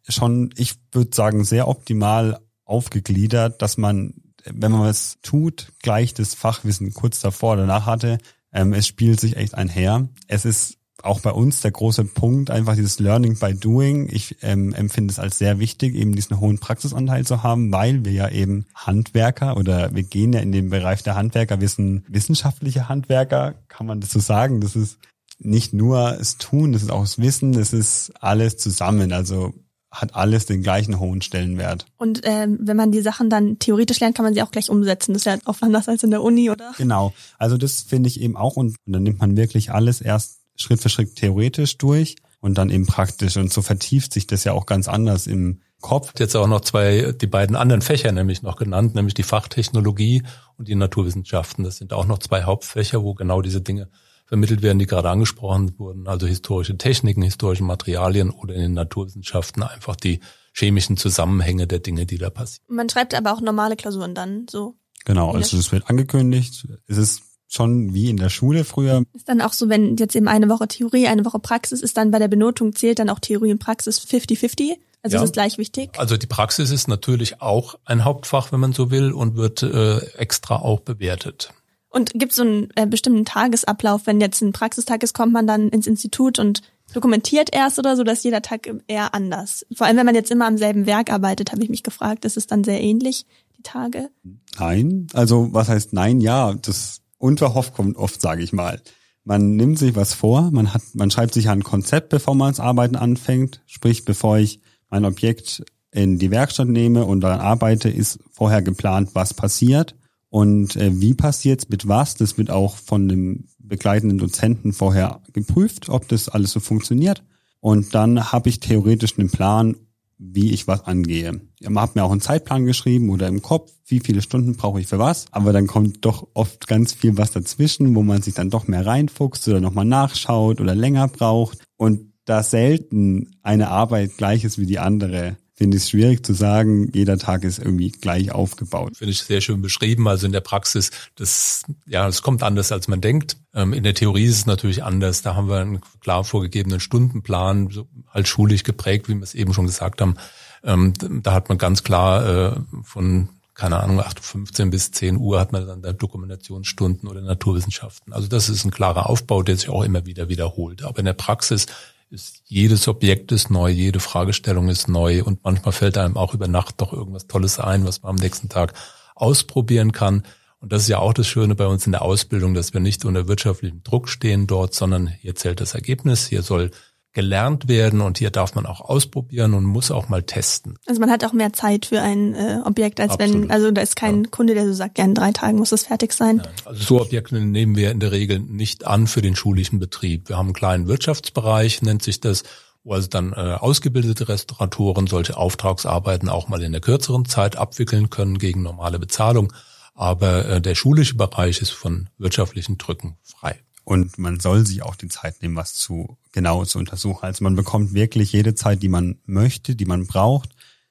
Schon, 0.07 0.51
ich 0.55 0.75
würde 0.93 1.13
sagen, 1.13 1.43
sehr 1.43 1.67
optimal 1.67 2.39
aufgegliedert, 2.67 3.61
dass 3.61 3.77
man, 3.77 4.13
wenn 4.45 4.71
man 4.71 4.87
es 4.87 5.17
tut, 5.21 5.73
gleich 5.81 6.13
das 6.13 6.35
Fachwissen 6.35 6.93
kurz 6.93 7.19
davor 7.19 7.53
oder 7.53 7.61
danach 7.61 7.85
hatte. 7.85 8.19
Ähm, 8.53 8.73
es 8.73 8.87
spielt 8.87 9.19
sich 9.19 9.37
echt 9.37 9.55
einher. 9.55 10.07
Es 10.27 10.45
ist 10.45 10.77
auch 11.03 11.21
bei 11.21 11.31
uns 11.31 11.61
der 11.61 11.71
große 11.71 12.05
Punkt, 12.05 12.49
einfach 12.49 12.75
dieses 12.75 12.99
Learning 12.99 13.37
by 13.37 13.53
Doing. 13.53 14.09
Ich 14.11 14.37
ähm, 14.41 14.73
empfinde 14.73 15.11
es 15.11 15.19
als 15.19 15.37
sehr 15.37 15.59
wichtig, 15.59 15.95
eben 15.95 16.15
diesen 16.15 16.39
hohen 16.39 16.59
Praxisanteil 16.59 17.25
zu 17.25 17.43
haben, 17.43 17.71
weil 17.71 18.03
wir 18.03 18.11
ja 18.11 18.29
eben 18.29 18.65
Handwerker 18.73 19.57
oder 19.57 19.93
wir 19.93 20.03
gehen 20.03 20.33
ja 20.33 20.39
in 20.39 20.51
den 20.51 20.69
Bereich 20.69 21.03
der 21.03 21.15
Handwerker, 21.15 21.61
wir 21.61 21.69
sind 21.69 22.03
wissenschaftliche 22.07 22.89
Handwerker, 22.89 23.55
kann 23.67 23.85
man 23.85 24.01
das 24.01 24.11
so 24.11 24.19
sagen. 24.19 24.59
Das 24.59 24.75
ist 24.75 24.97
nicht 25.39 25.73
nur 25.73 26.13
das 26.17 26.37
Tun, 26.37 26.73
das 26.73 26.81
ist 26.81 26.91
auch 26.91 27.01
das 27.01 27.19
Wissen, 27.19 27.51
das 27.51 27.73
ist 27.73 28.11
alles 28.19 28.57
zusammen. 28.57 29.13
Also 29.13 29.53
hat 30.01 30.15
alles 30.15 30.45
den 30.45 30.61
gleichen 30.61 30.99
hohen 30.99 31.21
Stellenwert. 31.21 31.85
Und 31.97 32.21
ähm, 32.23 32.59
wenn 32.61 32.77
man 32.77 32.91
die 32.91 33.01
Sachen 33.01 33.29
dann 33.29 33.57
theoretisch 33.59 33.99
lernt, 33.99 34.15
kann 34.15 34.25
man 34.25 34.33
sie 34.33 34.41
auch 34.43 34.51
gleich 34.51 34.69
umsetzen. 34.69 35.13
Das 35.13 35.21
ist 35.21 35.25
ja 35.25 35.37
oft 35.45 35.63
anders 35.63 35.89
als 35.89 36.03
in 36.03 36.11
der 36.11 36.21
Uni, 36.21 36.49
oder? 36.49 36.73
Genau. 36.77 37.13
Also 37.37 37.57
das 37.57 37.81
finde 37.81 38.07
ich 38.07 38.21
eben 38.21 38.37
auch. 38.37 38.55
Und, 38.55 38.75
und 38.85 38.93
dann 38.93 39.03
nimmt 39.03 39.19
man 39.19 39.35
wirklich 39.35 39.71
alles 39.71 39.99
erst 40.01 40.41
Schritt 40.55 40.81
für 40.81 40.89
Schritt 40.89 41.15
theoretisch 41.15 41.77
durch 41.77 42.15
und 42.39 42.57
dann 42.57 42.69
eben 42.69 42.85
praktisch. 42.85 43.37
Und 43.37 43.51
so 43.51 43.61
vertieft 43.61 44.13
sich 44.13 44.27
das 44.27 44.43
ja 44.43 44.53
auch 44.53 44.65
ganz 44.67 44.87
anders 44.87 45.25
im 45.25 45.61
Kopf. 45.81 46.13
Jetzt 46.19 46.35
auch 46.35 46.47
noch 46.47 46.61
zwei, 46.61 47.13
die 47.13 47.27
beiden 47.27 47.55
anderen 47.55 47.81
Fächer 47.81 48.11
nämlich 48.11 48.41
noch 48.41 48.55
genannt, 48.55 48.95
nämlich 48.95 49.13
die 49.13 49.23
Fachtechnologie 49.23 50.23
und 50.57 50.67
die 50.67 50.75
Naturwissenschaften. 50.75 51.63
Das 51.63 51.77
sind 51.77 51.93
auch 51.93 52.05
noch 52.05 52.19
zwei 52.19 52.43
Hauptfächer, 52.43 53.03
wo 53.03 53.13
genau 53.13 53.41
diese 53.41 53.61
Dinge 53.61 53.89
vermittelt 54.27 54.61
werden, 54.61 54.77
die 54.77 54.85
gerade 54.85 55.09
angesprochen 55.09 55.73
wurden, 55.79 56.07
also 56.07 56.27
historische 56.27 56.77
Techniken, 56.77 57.21
historische 57.21 57.63
Materialien 57.63 58.29
oder 58.29 58.53
in 58.53 58.61
den 58.61 58.73
Naturwissenschaften 58.73 59.63
einfach 59.63 59.95
die 59.95 60.19
chemischen 60.53 60.97
Zusammenhänge 60.97 61.65
der 61.65 61.79
Dinge, 61.79 62.05
die 62.05 62.17
da 62.17 62.29
passieren. 62.29 62.65
Man 62.67 62.89
schreibt 62.89 63.15
aber 63.15 63.33
auch 63.33 63.41
normale 63.41 63.75
Klausuren 63.75 64.13
dann 64.13 64.47
so. 64.49 64.75
Genau, 65.05 65.31
also 65.31 65.55
das 65.55 65.71
wird 65.71 65.89
angekündigt. 65.89 66.67
Es 66.87 66.97
ist 66.97 67.21
schon 67.47 67.93
wie 67.93 68.09
in 68.09 68.17
der 68.17 68.29
Schule 68.29 68.65
früher. 68.65 69.03
Ist 69.13 69.29
dann 69.29 69.41
auch 69.41 69.53
so, 69.53 69.69
wenn 69.69 69.95
jetzt 69.95 70.15
eben 70.15 70.27
eine 70.27 70.49
Woche 70.49 70.67
Theorie, 70.67 71.07
eine 71.07 71.23
Woche 71.23 71.39
Praxis 71.39 71.81
ist, 71.81 71.95
dann 71.95 72.11
bei 72.11 72.19
der 72.19 72.27
Benotung 72.27 72.75
zählt 72.75 72.99
dann 72.99 73.09
auch 73.09 73.19
Theorie 73.19 73.51
und 73.51 73.59
Praxis 73.59 73.99
50-50? 74.01 74.75
Also 75.03 75.15
ja. 75.15 75.23
ist 75.23 75.29
es 75.29 75.31
gleich 75.31 75.57
wichtig? 75.57 75.91
Also 75.97 76.17
die 76.17 76.27
Praxis 76.27 76.71
ist 76.71 76.89
natürlich 76.89 77.41
auch 77.41 77.75
ein 77.85 78.03
Hauptfach, 78.03 78.51
wenn 78.51 78.59
man 78.59 78.73
so 78.73 78.91
will, 78.91 79.13
und 79.13 79.37
wird 79.37 79.63
äh, 79.63 79.99
extra 80.17 80.57
auch 80.57 80.81
bewertet. 80.81 81.53
Und 81.97 82.11
gibt 82.13 82.31
es 82.31 82.35
so 82.35 82.43
einen 82.43 82.69
äh, 82.75 82.85
bestimmten 82.85 83.25
Tagesablauf, 83.25 84.05
wenn 84.05 84.21
jetzt 84.21 84.39
ein 84.43 84.51
Praxistag 84.51 85.01
ist, 85.01 85.15
kommt 85.15 85.33
man 85.33 85.47
dann 85.47 85.69
ins 85.69 85.87
Institut 85.87 86.37
und 86.37 86.61
dokumentiert 86.93 87.49
erst 87.51 87.79
oder 87.79 87.95
so, 87.95 88.03
dass 88.03 88.23
jeder 88.23 88.43
Tag 88.43 88.69
eher 88.87 89.15
anders. 89.15 89.65
Vor 89.73 89.87
allem, 89.87 89.97
wenn 89.97 90.05
man 90.05 90.13
jetzt 90.13 90.29
immer 90.29 90.45
am 90.45 90.59
selben 90.59 90.85
Werk 90.85 91.11
arbeitet, 91.11 91.51
habe 91.51 91.63
ich 91.63 91.71
mich 91.71 91.81
gefragt, 91.81 92.23
ist 92.23 92.37
es 92.37 92.45
dann 92.45 92.63
sehr 92.63 92.79
ähnlich, 92.83 93.25
die 93.57 93.63
Tage? 93.63 94.11
Nein, 94.59 95.07
also 95.13 95.49
was 95.53 95.69
heißt 95.69 95.93
nein? 95.93 96.21
Ja, 96.21 96.53
das 96.53 97.01
unverhofft 97.17 97.73
kommt 97.73 97.97
oft, 97.97 98.21
sage 98.21 98.43
ich 98.43 98.53
mal. 98.53 98.79
Man 99.23 99.55
nimmt 99.55 99.79
sich 99.79 99.95
was 99.95 100.13
vor, 100.13 100.51
man 100.51 100.75
hat, 100.75 100.83
man 100.93 101.09
schreibt 101.09 101.33
sich 101.33 101.49
ein 101.49 101.63
Konzept, 101.63 102.09
bevor 102.09 102.35
man 102.35 102.51
das 102.51 102.59
Arbeiten 102.59 102.95
anfängt. 102.95 103.63
Sprich, 103.65 104.05
bevor 104.05 104.37
ich 104.37 104.61
mein 104.91 105.03
Objekt 105.03 105.63
in 105.89 106.19
die 106.19 106.29
Werkstatt 106.29 106.67
nehme 106.67 107.05
und 107.05 107.21
daran 107.21 107.41
arbeite, 107.41 107.89
ist 107.89 108.19
vorher 108.31 108.61
geplant, 108.61 109.09
was 109.13 109.33
passiert 109.33 109.95
und 110.29 110.75
äh, 110.75 110.99
wie 110.99 111.13
passiert's 111.13 111.69
mit 111.69 111.87
was. 111.87 112.15
Das 112.15 112.37
wird 112.37 112.49
auch 112.49 112.75
von 112.75 113.07
dem 113.07 113.45
begleitenden 113.59 114.17
Dozenten 114.17 114.73
vorher 114.73 115.21
geprüft, 115.33 115.89
ob 115.89 116.07
das 116.07 116.29
alles 116.29 116.51
so 116.51 116.59
funktioniert. 116.59 117.23
Und 117.59 117.95
dann 117.95 118.31
habe 118.31 118.49
ich 118.49 118.59
theoretisch 118.59 119.17
einen 119.17 119.29
Plan, 119.29 119.75
wie 120.19 120.51
ich 120.51 120.67
was 120.67 120.85
angehe. 120.85 121.41
Man 121.61 121.81
hat 121.81 121.95
mir 121.95 122.03
auch 122.03 122.11
einen 122.11 122.21
Zeitplan 122.21 122.65
geschrieben 122.65 123.09
oder 123.09 123.27
im 123.27 123.41
Kopf, 123.41 123.71
wie 123.85 123.99
viele 123.99 124.21
Stunden 124.21 124.55
brauche 124.55 124.79
ich 124.79 124.87
für 124.87 124.99
was. 124.99 125.25
Aber 125.31 125.53
dann 125.53 125.67
kommt 125.67 126.05
doch 126.05 126.27
oft 126.33 126.67
ganz 126.67 126.93
viel 126.93 127.17
was 127.17 127.31
dazwischen, 127.31 127.95
wo 127.95 128.03
man 128.03 128.21
sich 128.21 128.33
dann 128.33 128.49
doch 128.49 128.67
mehr 128.67 128.85
reinfuchst 128.85 129.47
oder 129.47 129.61
nochmal 129.61 129.85
nachschaut 129.85 130.59
oder 130.59 130.75
länger 130.75 131.07
braucht. 131.07 131.59
Und 131.77 132.13
da 132.25 132.43
selten 132.43 133.37
eine 133.43 133.69
Arbeit 133.69 134.17
gleich 134.17 134.43
ist 134.43 134.57
wie 134.57 134.65
die 134.65 134.79
andere, 134.79 135.37
finde 135.57 135.75
ich 135.75 135.83
es 135.83 135.89
schwierig 135.89 136.23
zu 136.23 136.33
sagen, 136.33 136.91
jeder 136.93 137.17
Tag 137.17 137.43
ist 137.43 137.57
irgendwie 137.57 137.89
gleich 137.89 138.31
aufgebaut. 138.31 138.95
Finde 138.95 139.11
ich 139.11 139.23
sehr 139.23 139.41
schön 139.41 139.63
beschrieben. 139.63 140.07
Also 140.07 140.27
in 140.27 140.31
der 140.31 140.41
Praxis, 140.41 140.91
das, 141.15 141.63
ja, 141.87 142.07
es 142.07 142.21
kommt 142.21 142.43
anders, 142.43 142.71
als 142.71 142.87
man 142.87 143.01
denkt. 143.01 143.37
Ähm, 143.55 143.73
in 143.73 143.83
der 143.83 143.95
Theorie 143.95 144.25
ist 144.25 144.35
es 144.35 144.45
natürlich 144.45 144.83
anders. 144.83 145.23
Da 145.23 145.33
haben 145.35 145.49
wir 145.49 145.57
einen 145.57 145.81
klar 145.99 146.23
vorgegebenen 146.23 146.79
Stundenplan, 146.79 147.69
so 147.71 147.87
halt 148.09 148.27
schulisch 148.27 148.63
geprägt, 148.63 149.09
wie 149.09 149.15
wir 149.15 149.23
es 149.23 149.33
eben 149.33 149.53
schon 149.53 149.65
gesagt 149.65 149.99
haben. 149.99 150.15
Ähm, 150.63 150.93
da 151.23 151.33
hat 151.33 151.49
man 151.49 151.57
ganz 151.57 151.83
klar 151.83 152.53
äh, 152.53 152.59
von 152.83 153.29
keine 153.55 153.79
Ahnung, 153.79 153.99
8, 153.99 154.19
15 154.19 154.69
bis 154.69 154.91
10 154.91 155.17
Uhr 155.17 155.39
hat 155.39 155.51
man 155.51 155.65
dann 155.65 155.81
da 155.81 155.91
Dokumentationsstunden 155.91 157.09
oder 157.09 157.21
Naturwissenschaften. 157.21 158.13
Also 158.13 158.27
das 158.27 158.49
ist 158.49 158.63
ein 158.65 158.69
klarer 158.69 159.09
Aufbau, 159.09 159.41
der 159.41 159.57
sich 159.57 159.69
auch 159.69 159.83
immer 159.83 160.05
wieder 160.05 160.29
wiederholt. 160.29 160.83
Aber 160.83 160.99
in 160.99 161.05
der 161.05 161.13
Praxis 161.13 161.65
ist 162.09 162.41
jedes 162.45 162.87
Objekt 162.87 163.31
ist 163.31 163.49
neu, 163.49 163.69
jede 163.69 163.99
Fragestellung 163.99 164.69
ist 164.69 164.87
neu 164.87 165.23
und 165.23 165.43
manchmal 165.43 165.71
fällt 165.73 165.97
einem 165.97 166.17
auch 166.17 166.33
über 166.33 166.47
Nacht 166.47 166.75
doch 166.81 166.93
irgendwas 166.93 167.27
Tolles 167.27 167.59
ein, 167.59 167.85
was 167.85 168.01
man 168.01 168.11
am 168.11 168.15
nächsten 168.15 168.49
Tag 168.49 168.73
ausprobieren 169.15 169.91
kann. 169.91 170.23
Und 170.59 170.71
das 170.71 170.83
ist 170.83 170.89
ja 170.89 170.99
auch 170.99 171.13
das 171.13 171.27
Schöne 171.27 171.55
bei 171.55 171.67
uns 171.67 171.85
in 171.85 171.91
der 171.91 172.01
Ausbildung, 172.01 172.53
dass 172.53 172.73
wir 172.73 172.79
nicht 172.79 173.05
unter 173.05 173.27
wirtschaftlichem 173.27 173.83
Druck 173.83 174.09
stehen 174.09 174.47
dort, 174.47 174.73
sondern 174.73 175.07
hier 175.07 175.35
zählt 175.35 175.61
das 175.61 175.75
Ergebnis, 175.75 176.27
hier 176.27 176.41
soll 176.41 176.71
gelernt 177.17 177.67
werden 177.67 178.01
und 178.01 178.19
hier 178.19 178.29
darf 178.29 178.53
man 178.53 178.67
auch 178.67 178.79
ausprobieren 178.79 179.55
und 179.55 179.63
muss 179.63 179.89
auch 179.89 180.07
mal 180.07 180.21
testen. 180.21 180.77
Also 180.85 181.01
man 181.01 181.09
hat 181.09 181.25
auch 181.25 181.33
mehr 181.33 181.51
Zeit 181.51 181.87
für 181.87 181.99
ein 181.99 182.35
äh, 182.35 182.59
Objekt, 182.63 182.99
als 182.99 183.13
Absolut. 183.13 183.41
wenn, 183.45 183.51
also 183.51 183.71
da 183.71 183.81
ist 183.81 183.95
kein 183.95 184.25
ja. 184.25 184.29
Kunde, 184.29 184.53
der 184.53 184.67
so 184.67 184.73
sagt, 184.73 184.99
ja, 184.99 185.05
in 185.05 185.15
drei 185.15 185.31
Tagen 185.31 185.57
muss 185.57 185.71
es 185.71 185.87
fertig 185.87 186.13
sein. 186.13 186.43
Ja. 186.45 186.51
Also 186.65 186.83
so 186.83 187.01
Objekte 187.01 187.33
nehmen 187.39 187.75
wir 187.75 187.89
in 187.89 187.99
der 187.99 188.11
Regel 188.11 188.37
nicht 188.39 188.85
an 188.85 189.07
für 189.07 189.23
den 189.23 189.35
schulischen 189.35 189.79
Betrieb. 189.79 190.29
Wir 190.29 190.37
haben 190.37 190.49
einen 190.49 190.53
kleinen 190.53 190.87
Wirtschaftsbereich, 190.87 191.81
nennt 191.81 192.03
sich 192.03 192.19
das, 192.19 192.43
wo 192.83 192.93
also 192.93 193.07
dann 193.07 193.33
äh, 193.33 193.35
ausgebildete 193.35 194.29
Restauratoren 194.29 195.07
solche 195.07 195.37
Auftragsarbeiten 195.37 196.29
auch 196.29 196.49
mal 196.49 196.61
in 196.61 196.71
der 196.71 196.81
kürzeren 196.81 197.25
Zeit 197.25 197.55
abwickeln 197.55 198.11
können 198.11 198.37
gegen 198.37 198.61
normale 198.61 198.99
Bezahlung. 198.99 199.51
Aber 199.95 200.45
äh, 200.47 200.61
der 200.61 200.75
schulische 200.75 201.15
Bereich 201.15 201.63
ist 201.63 201.71
von 201.71 202.11
wirtschaftlichen 202.19 202.77
Drücken 202.77 203.17
frei. 203.23 203.59
Und 203.87 204.17
man 204.17 204.41
soll 204.41 204.67
sich 204.67 204.83
auch 204.83 204.97
die 204.97 205.07
Zeit 205.07 205.41
nehmen, 205.41 205.55
was 205.55 205.73
zu 205.73 206.17
genau 206.33 206.65
zu 206.65 206.77
untersuchen. 206.77 207.23
Also 207.23 207.45
man 207.45 207.55
bekommt 207.55 207.93
wirklich 207.93 208.33
jede 208.33 208.53
Zeit, 208.53 208.83
die 208.83 208.89
man 208.89 209.19
möchte, 209.25 209.77
die 209.77 209.85
man 209.85 210.07
braucht. 210.07 210.49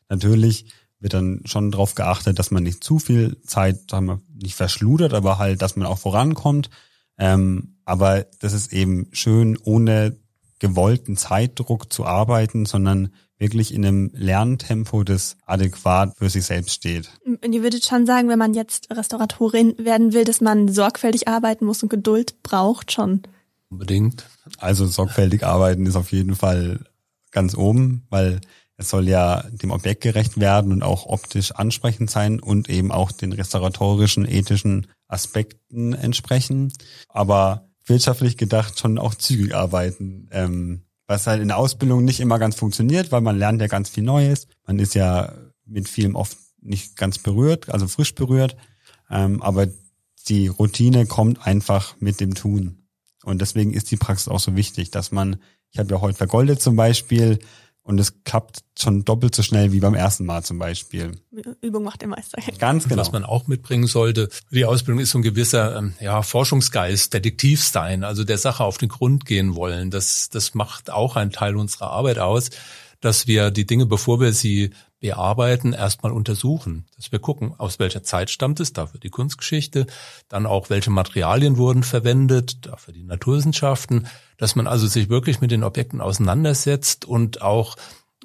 Natürlich 0.09 0.73
wird 0.99 1.12
dann 1.12 1.43
schon 1.45 1.71
darauf 1.71 1.95
geachtet, 1.95 2.38
dass 2.38 2.50
man 2.50 2.62
nicht 2.62 2.83
zu 2.83 2.99
viel 2.99 3.37
Zeit, 3.43 3.91
sagen 3.91 4.07
wir, 4.07 4.23
nicht 4.33 4.55
verschludert, 4.55 5.12
aber 5.12 5.37
halt, 5.37 5.61
dass 5.61 5.76
man 5.76 5.87
auch 5.87 5.99
vorankommt. 5.99 6.71
Ähm, 7.19 7.76
aber 7.85 8.25
das 8.38 8.55
ist 8.55 8.73
eben 8.73 9.09
schön, 9.12 9.59
ohne 9.62 10.17
gewollten 10.59 11.19
Zeitdruck 11.19 11.93
zu 11.93 12.07
arbeiten, 12.07 12.65
sondern 12.65 13.12
wirklich 13.38 13.75
in 13.75 13.85
einem 13.85 14.11
Lerntempo, 14.14 15.05
das 15.05 15.37
adäquat 15.47 16.16
für 16.16 16.31
sich 16.31 16.45
selbst 16.45 16.73
steht. 16.73 17.11
Und 17.25 17.52
ihr 17.52 17.62
würdet 17.62 17.85
schon 17.85 18.07
sagen, 18.07 18.28
wenn 18.28 18.38
man 18.38 18.55
jetzt 18.55 18.90
Restauratorin 18.90 19.75
werden 19.78 20.12
will, 20.12 20.25
dass 20.25 20.40
man 20.40 20.69
sorgfältig 20.69 21.28
arbeiten 21.28 21.64
muss 21.66 21.83
und 21.83 21.88
Geduld 21.88 22.43
braucht 22.43 22.93
schon. 22.93 23.23
Unbedingt. 23.69 24.26
Also 24.59 24.87
sorgfältig 24.87 25.45
arbeiten 25.45 25.87
ist 25.87 25.97
auf 25.97 26.12
jeden 26.12 26.35
Fall 26.35 26.81
ganz 27.31 27.57
oben, 27.57 28.07
weil 28.09 28.40
es 28.78 28.90
soll 28.90 29.09
ja 29.09 29.43
dem 29.50 29.71
Objekt 29.71 30.02
gerecht 30.02 30.38
werden 30.38 30.73
und 30.73 30.83
auch 30.83 31.07
optisch 31.07 31.52
ansprechend 31.52 32.11
sein 32.11 32.40
und 32.40 32.69
eben 32.69 32.93
auch 32.93 33.11
den 33.11 33.33
restauratorischen, 33.33 34.26
ethischen 34.26 34.87
Aspekten 35.09 35.95
entsprechen. 35.95 36.73
Aber 37.09 37.69
wirtschaftlich 37.87 38.37
gedacht 38.37 38.78
schon 38.78 38.99
auch 38.99 39.14
zügig 39.14 39.55
arbeiten. 39.55 40.28
Ähm, 40.31 40.86
was 41.07 41.27
halt 41.27 41.41
in 41.41 41.49
der 41.49 41.59
Ausbildung 41.59 42.05
nicht 42.05 42.21
immer 42.21 42.39
ganz 42.39 42.57
funktioniert, 42.57 43.13
weil 43.13 43.21
man 43.21 43.39
lernt 43.39 43.61
ja 43.61 43.69
ganz 43.69 43.89
viel 43.89 44.05
Neues. 44.05 44.49
Man 44.67 44.79
ist 44.79 44.95
ja 44.95 45.33
mit 45.65 45.89
vielem 45.89 46.15
oft 46.15 46.37
nicht 46.61 46.97
ganz 46.97 47.19
berührt, 47.19 47.69
also 47.71 47.87
frisch 47.87 48.15
berührt. 48.15 48.57
Ähm, 49.11 49.41
aber 49.43 49.69
die 50.29 50.49
Routine 50.49 51.07
kommt 51.07 51.47
einfach 51.47 51.95
mit 52.01 52.21
dem 52.21 52.35
Tun. 52.35 52.89
Und 53.25 53.41
deswegen 53.41 53.73
ist 53.73 53.91
die 53.91 53.97
Praxis 53.97 54.29
auch 54.29 54.41
so 54.41 54.57
wichtig, 54.57 54.91
dass 54.91 55.13
man, 55.13 55.37
ich 55.71 55.79
habe 55.79 55.95
ja 55.95 56.01
heute 56.01 56.17
vergoldet 56.17 56.61
zum 56.61 56.77
Beispiel, 56.77 57.39
und 57.87 57.99
es 57.99 58.25
klappt 58.25 58.61
schon 58.78 59.05
doppelt 59.05 59.35
so 59.35 59.43
schnell 59.43 59.73
wie 59.73 59.81
beim 59.81 59.95
ersten 59.95 60.26
Mal 60.26 60.43
zum 60.43 60.59
Beispiel. 60.59 61.12
Übung 61.62 61.85
macht 61.85 62.02
den 62.02 62.11
Meister. 62.11 62.38
Ganz 62.59 62.88
genau. 62.88 63.00
Was 63.00 63.12
man 63.12 63.25
auch 63.25 63.47
mitbringen 63.47 63.87
sollte 63.87 64.28
die 64.50 64.64
Ausbildung 64.64 65.00
ist 65.00 65.11
so 65.11 65.19
ein 65.19 65.23
gewisser 65.23 65.76
ähm, 65.76 65.95
ja, 66.00 66.23
Forschungsgeist, 66.23 67.12
Detektiv 67.12 67.62
sein, 67.62 68.05
also 68.05 68.25
der 68.25 68.38
Sache 68.38 68.64
auf 68.64 68.78
den 68.78 68.88
Grund 68.88 69.25
gehen 69.25 69.55
wollen. 69.55 69.90
Das, 69.90 70.28
das 70.28 70.55
macht 70.55 70.90
auch 70.90 71.16
einen 71.16 71.31
Teil 71.31 71.57
unserer 71.57 71.90
Arbeit 71.90 72.19
aus, 72.19 72.50
dass 73.00 73.26
wir 73.26 73.50
die 73.50 73.67
Dinge, 73.67 73.87
bevor 73.87 74.21
wir 74.21 74.33
sie 74.33 74.71
bearbeiten, 75.00 75.73
erstmal 75.73 76.12
untersuchen. 76.12 76.87
Dass 76.97 77.12
wir 77.12 77.19
gucken, 77.19 77.55
aus 77.59 77.79
welcher 77.79 78.03
Zeit 78.03 78.31
stammt 78.31 78.61
es, 78.61 78.73
dafür 78.73 79.00
die 79.00 79.11
Kunstgeschichte, 79.11 79.87
dann 80.29 80.47
auch 80.47 80.71
welche 80.71 80.91
Materialien 80.91 81.57
wurden 81.57 81.83
verwendet, 81.83 82.67
dafür 82.67 82.95
die 82.95 83.05
Naturwissenschaften, 83.05 84.07
dass 84.38 84.57
man 84.57 84.67
also 84.67 84.87
sich 84.87 85.09
wirklich 85.09 85.41
mit 85.41 85.50
den 85.50 85.65
Objekten 85.65 86.00
auseinandersetzt 86.00 87.05
und 87.05 87.43
auch 87.43 87.76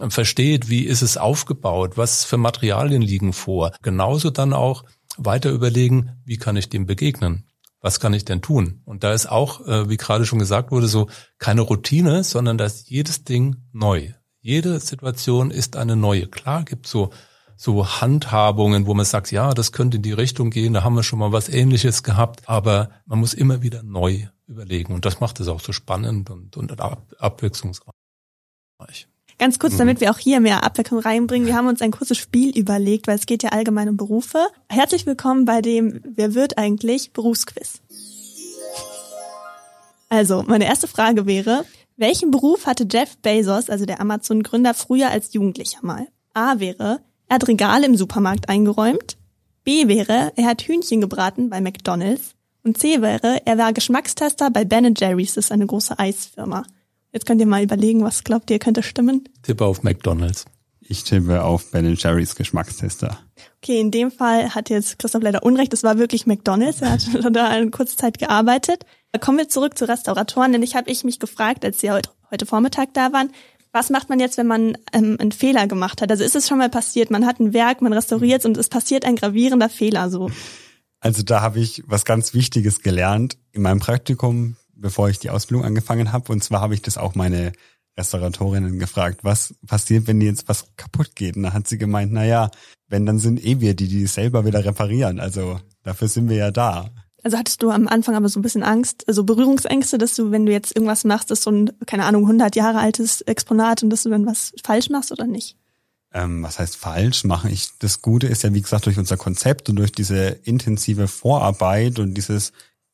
versteht, 0.10 0.70
wie 0.70 0.84
ist 0.84 1.02
es 1.02 1.18
aufgebaut, 1.18 1.98
was 1.98 2.24
für 2.24 2.38
Materialien 2.38 3.02
liegen 3.02 3.34
vor. 3.34 3.74
Genauso 3.82 4.30
dann 4.30 4.54
auch 4.54 4.86
weiter 5.18 5.52
überlegen, 5.52 6.12
wie 6.26 6.38
kann 6.38 6.56
ich 6.56 6.70
dem 6.70 6.86
begegnen? 6.86 7.46
Was 7.82 8.00
kann 8.00 8.14
ich 8.14 8.26
denn 8.26 8.42
tun? 8.42 8.82
Und 8.86 9.04
da 9.04 9.14
ist 9.14 9.26
auch, 9.26 9.66
äh, 9.68 9.90
wie 9.90 9.98
gerade 9.98 10.26
schon 10.26 10.40
gesagt 10.40 10.72
wurde, 10.72 10.88
so 10.88 11.10
keine 11.40 11.62
Routine, 11.62 12.24
sondern 12.24 12.58
da 12.58 12.66
ist 12.66 12.90
jedes 12.90 13.24
Ding 13.24 13.58
neu. 13.74 14.14
Jede 14.42 14.80
Situation 14.80 15.52
ist 15.52 15.78
eine 15.78 15.96
neue. 15.96 16.28
Klar 16.28 16.64
gibt 16.64 16.88
so 16.88 17.12
so 17.56 17.88
Handhabungen, 18.02 18.88
wo 18.88 18.96
man 18.96 19.06
sagt, 19.06 19.32
ja, 19.32 19.54
das 19.54 19.72
könnte 19.72 19.98
in 19.98 20.02
die 20.02 20.14
Richtung 20.14 20.50
gehen, 20.50 20.74
da 20.74 20.84
haben 20.84 20.96
wir 20.96 21.04
schon 21.04 21.20
mal 21.20 21.32
was 21.32 21.48
ähnliches 21.48 22.02
gehabt, 22.02 22.50
aber 22.50 22.90
man 23.06 23.20
muss 23.20 23.36
immer 23.36 23.62
wieder 23.62 23.84
neu 23.84 24.26
überlegen 24.48 24.96
und 24.96 25.06
das 25.06 25.20
macht 25.20 25.40
es 25.40 25.48
auch 25.48 25.60
so 25.60 25.72
spannend 25.72 26.32
und, 26.32 26.58
und 26.58 26.82
ab, 26.82 27.06
abwechslungsreich. 27.20 27.92
Ganz 29.38 29.60
kurz, 29.60 29.78
damit 29.78 29.98
mhm. 29.98 30.02
wir 30.02 30.12
auch 30.12 30.18
hier 30.18 30.40
mehr 30.40 30.64
Abwechslung 30.64 31.02
reinbringen, 31.02 31.46
wir 31.46 31.56
haben 31.56 31.68
uns 31.68 31.84
ein 31.84 31.92
kurzes 31.92 32.18
Spiel 32.18 32.58
überlegt, 32.58 33.06
weil 33.06 33.18
es 33.18 33.28
geht 33.28 33.44
ja 33.44 33.52
allgemein 33.52 33.90
um 33.90 33.98
Berufe. 33.98 34.40
Herzlich 34.68 35.06
willkommen 35.06 35.46
bei 35.46 35.62
dem 35.62 36.02
Wer 36.16 36.34
wird 36.34 36.58
eigentlich 36.58 37.14
Berufsquiz. 37.14 37.80
Also, 40.10 40.44
meine 40.48 40.66
erste 40.66 40.88
Frage 40.88 41.28
wäre, 41.28 41.64
welchen 42.02 42.32
Beruf 42.32 42.66
hatte 42.66 42.86
Jeff 42.92 43.18
Bezos, 43.20 43.70
also 43.70 43.86
der 43.86 44.02
Amazon-Gründer, 44.02 44.74
früher 44.74 45.10
als 45.10 45.34
Jugendlicher 45.34 45.80
mal? 45.82 46.08
A 46.34 46.60
wäre, 46.60 47.00
er 47.30 47.36
hat 47.36 47.48
Regale 47.48 47.86
im 47.86 47.96
Supermarkt 47.96 48.50
eingeräumt. 48.50 49.16
B 49.64 49.88
wäre, 49.88 50.34
er 50.36 50.46
hat 50.46 50.64
Hühnchen 50.64 51.00
gebraten 51.00 51.50
bei 51.50 51.62
McDonald's. 51.62 52.36
Und 52.64 52.78
C 52.78 53.02
wäre, 53.02 53.42
er 53.46 53.58
war 53.58 53.72
Geschmackstester 53.72 54.50
bei 54.52 54.66
Ben 54.66 54.94
Jerry's, 54.98 55.36
das 55.36 55.46
ist 55.46 55.52
eine 55.52 55.66
große 55.66 55.98
Eisfirma. 55.98 56.64
Jetzt 57.14 57.26
könnt 57.26 57.40
ihr 57.40 57.48
mal 57.48 57.64
überlegen, 57.64 58.04
was 58.04 58.24
glaubt 58.24 58.52
ihr, 58.52 58.60
könnte 58.60 58.84
stimmen? 58.84 59.30
Tippe 59.44 59.66
auf 59.66 59.84
McDonald's. 59.84 60.46
Ich 60.92 61.06
tippe 61.06 61.42
auf 61.42 61.72
Ben 61.72 61.96
Jerry's 61.96 62.36
Geschmackstester. 62.36 63.18
Okay, 63.64 63.80
in 63.80 63.92
dem 63.92 64.12
Fall 64.12 64.54
hat 64.54 64.70
jetzt 64.70 65.00
Christoph 65.00 65.24
leider 65.24 65.42
Unrecht. 65.42 65.72
Es 65.72 65.84
war 65.84 65.98
wirklich 65.98 66.26
McDonald's. 66.28 66.82
Er 66.82 66.92
hat 66.92 67.08
da 67.32 67.48
eine 67.48 67.70
kurze 67.70 67.96
Zeit 67.96 68.18
gearbeitet. 68.18 68.86
Kommen 69.22 69.38
wir 69.38 69.48
zurück 69.48 69.78
zu 69.78 69.88
Restauratoren, 69.88 70.52
denn 70.52 70.64
ich 70.64 70.76
habe 70.76 70.92
ich 70.92 71.06
mich 71.06 71.20
gefragt, 71.20 71.64
als 71.64 71.80
Sie 71.80 71.92
heute, 71.92 72.10
heute 72.30 72.46
Vormittag 72.46 72.94
da 72.94 73.14
waren, 73.14 73.32
was 73.72 73.90
macht 73.90 74.10
man 74.10 74.20
jetzt, 74.20 74.38
wenn 74.38 74.48
man 74.48 74.78
ähm, 74.92 75.16
einen 75.18 75.32
Fehler 75.32 75.66
gemacht 75.66 76.02
hat? 76.02 76.12
Also 76.12 76.26
ist 76.26 76.36
es 76.36 76.50
schon 76.50 76.58
mal 76.58 76.70
passiert, 76.70 77.10
man 77.10 77.26
hat 77.26 77.40
ein 77.40 77.54
Werk, 77.54 77.82
man 77.82 77.94
restauriert 77.94 78.44
und 78.44 78.58
es 78.58 78.68
passiert 78.68 79.06
ein 79.06 79.16
gravierender 79.16 79.70
Fehler 79.70 80.10
so. 80.10 80.30
Also 81.00 81.24
da 81.24 81.40
habe 81.40 81.62
ich 81.62 81.84
was 81.88 82.04
ganz 82.04 82.34
Wichtiges 82.34 82.82
gelernt 82.82 83.38
in 83.54 83.62
meinem 83.62 83.80
Praktikum, 83.80 84.58
bevor 84.76 85.08
ich 85.08 85.20
die 85.20 85.30
Ausbildung 85.30 85.64
angefangen 85.64 86.12
habe. 86.12 86.34
Und 86.34 86.44
zwar 86.44 86.60
habe 86.60 86.74
ich 86.74 86.82
das 86.82 86.98
auch 86.98 87.16
meine 87.16 87.54
Restauratorinnen 87.98 88.80
gefragt, 88.80 89.24
was 89.24 89.54
passiert, 89.68 90.08
wenn 90.08 90.22
jetzt 90.22 90.48
was 90.48 90.68
kaputt 90.78 91.16
geht? 91.16 91.36
Und 91.36 91.44
da 91.44 91.54
hat 91.54 91.68
sie 91.68 91.78
gemeint, 91.78 92.12
na 92.12 92.26
ja, 92.26 92.50
wenn, 92.88 93.06
dann 93.06 93.20
sind 93.20 93.44
eh 93.44 93.60
wir, 93.60 93.76
die 93.76 93.88
die 93.88 94.06
selber 94.08 94.46
wieder 94.46 94.64
reparieren. 94.64 95.20
Also 95.20 95.60
dafür 95.84 96.08
sind 96.08 96.30
wir 96.30 96.38
ja 96.38 96.52
da. 96.52 96.90
Also 97.24 97.38
hattest 97.38 97.62
du 97.62 97.70
am 97.70 97.88
Anfang 97.88 98.16
aber 98.16 98.30
so 98.30 98.40
ein 98.40 98.42
bisschen 98.42 98.64
Angst, 98.64 99.08
also 99.08 99.24
Berührungsängste, 99.24 99.98
dass 99.98 100.16
du, 100.16 100.32
wenn 100.32 100.46
du 100.46 100.52
jetzt 100.52 100.76
irgendwas 100.76 101.04
machst, 101.04 101.30
das 101.30 101.44
so 101.44 101.52
ein, 101.52 101.72
keine 101.86 102.06
Ahnung, 102.06 102.24
100 102.24 102.56
Jahre 102.56 102.80
altes 102.80 103.22
Exponat 103.22 103.84
und 103.84 103.92
dass 103.92 104.04
du 104.04 104.10
dann 104.10 104.26
was 104.26 104.54
falsch 104.64 104.90
machst 104.90 105.12
oder 105.12 105.28
nicht? 105.28 105.56
Ähm, 106.14 106.42
was 106.44 106.60
heißt 106.60 106.76
falsch 106.76 107.24
machen? 107.24 107.52
Ich, 107.52 107.70
das 107.80 108.02
Gute 108.02 108.28
ist 108.28 108.44
ja, 108.44 108.54
wie 108.54 108.62
gesagt, 108.62 108.88
durch 108.88 108.98
unser 108.98 109.18
Konzept 109.18 109.70
und 109.70 109.76
durch 109.76 109.92
diese 109.92 110.40
intensive 110.44 111.08
Vorarbeit 111.08 112.00
und 112.00 112.16
dieses 112.16 112.54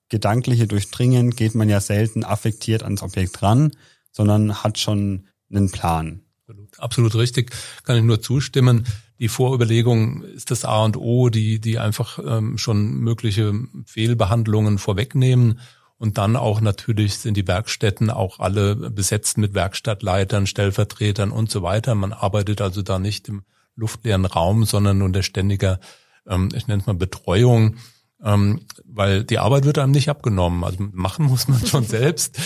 gedankliche 0.09 0.67
Durchdringen 0.67 1.31
geht 1.31 1.55
man 1.55 1.69
ja 1.69 1.79
selten 1.79 2.23
affektiert 2.23 2.83
ans 2.83 3.01
Objekt 3.01 3.41
ran, 3.41 3.71
sondern 4.17 4.63
hat 4.63 4.79
schon 4.79 5.27
einen 5.51 5.69
Plan. 5.69 6.21
Absolut, 6.41 6.79
absolut 6.79 7.15
richtig, 7.15 7.51
kann 7.83 7.97
ich 7.97 8.03
nur 8.03 8.19
zustimmen. 8.19 8.88
Die 9.19 9.27
Vorüberlegung 9.27 10.24
ist 10.24 10.50
das 10.50 10.65
A 10.65 10.83
und 10.83 10.97
O, 10.97 11.29
die, 11.29 11.59
die 11.59 11.77
einfach 11.77 12.19
ähm, 12.25 12.57
schon 12.57 12.95
mögliche 12.95 13.53
Fehlbehandlungen 13.86 14.79
vorwegnehmen. 14.79 15.59
Und 16.00 16.17
dann 16.17 16.36
auch 16.36 16.62
natürlich 16.62 17.17
sind 17.19 17.38
die 17.38 17.47
Werkstätten 17.47 18.09
auch 18.09 18.39
alle 18.39 18.75
besetzt 18.75 19.38
mit 19.38 19.53
Werkstattleitern, 19.53 20.47
Stellvertretern 20.47 21.31
und 21.31 21.51
so 21.51 21.62
weiter. 21.62 21.93
Man 21.93 22.13
arbeitet 22.13 22.62
also 22.62 22.81
da 22.81 22.97
nicht 22.97 23.27
im 23.27 23.43
luftleeren 23.75 24.25
Raum, 24.25 24.65
sondern 24.65 25.03
unter 25.03 25.21
ständiger, 25.21 25.79
ähm, 26.27 26.50
ich 26.55 26.67
nenne 26.67 26.81
es 26.81 26.88
mal 26.88 26.93
Betreuung 26.93 27.77
ähm, 28.24 28.62
weil 28.86 29.24
die 29.24 29.39
Arbeit 29.39 29.65
wird 29.65 29.77
einem 29.77 29.91
nicht 29.91 30.09
abgenommen. 30.09 30.63
Also 30.63 30.77
machen 30.91 31.25
muss 31.25 31.47
man 31.47 31.65
schon 31.65 31.83
selbst. 31.86 32.39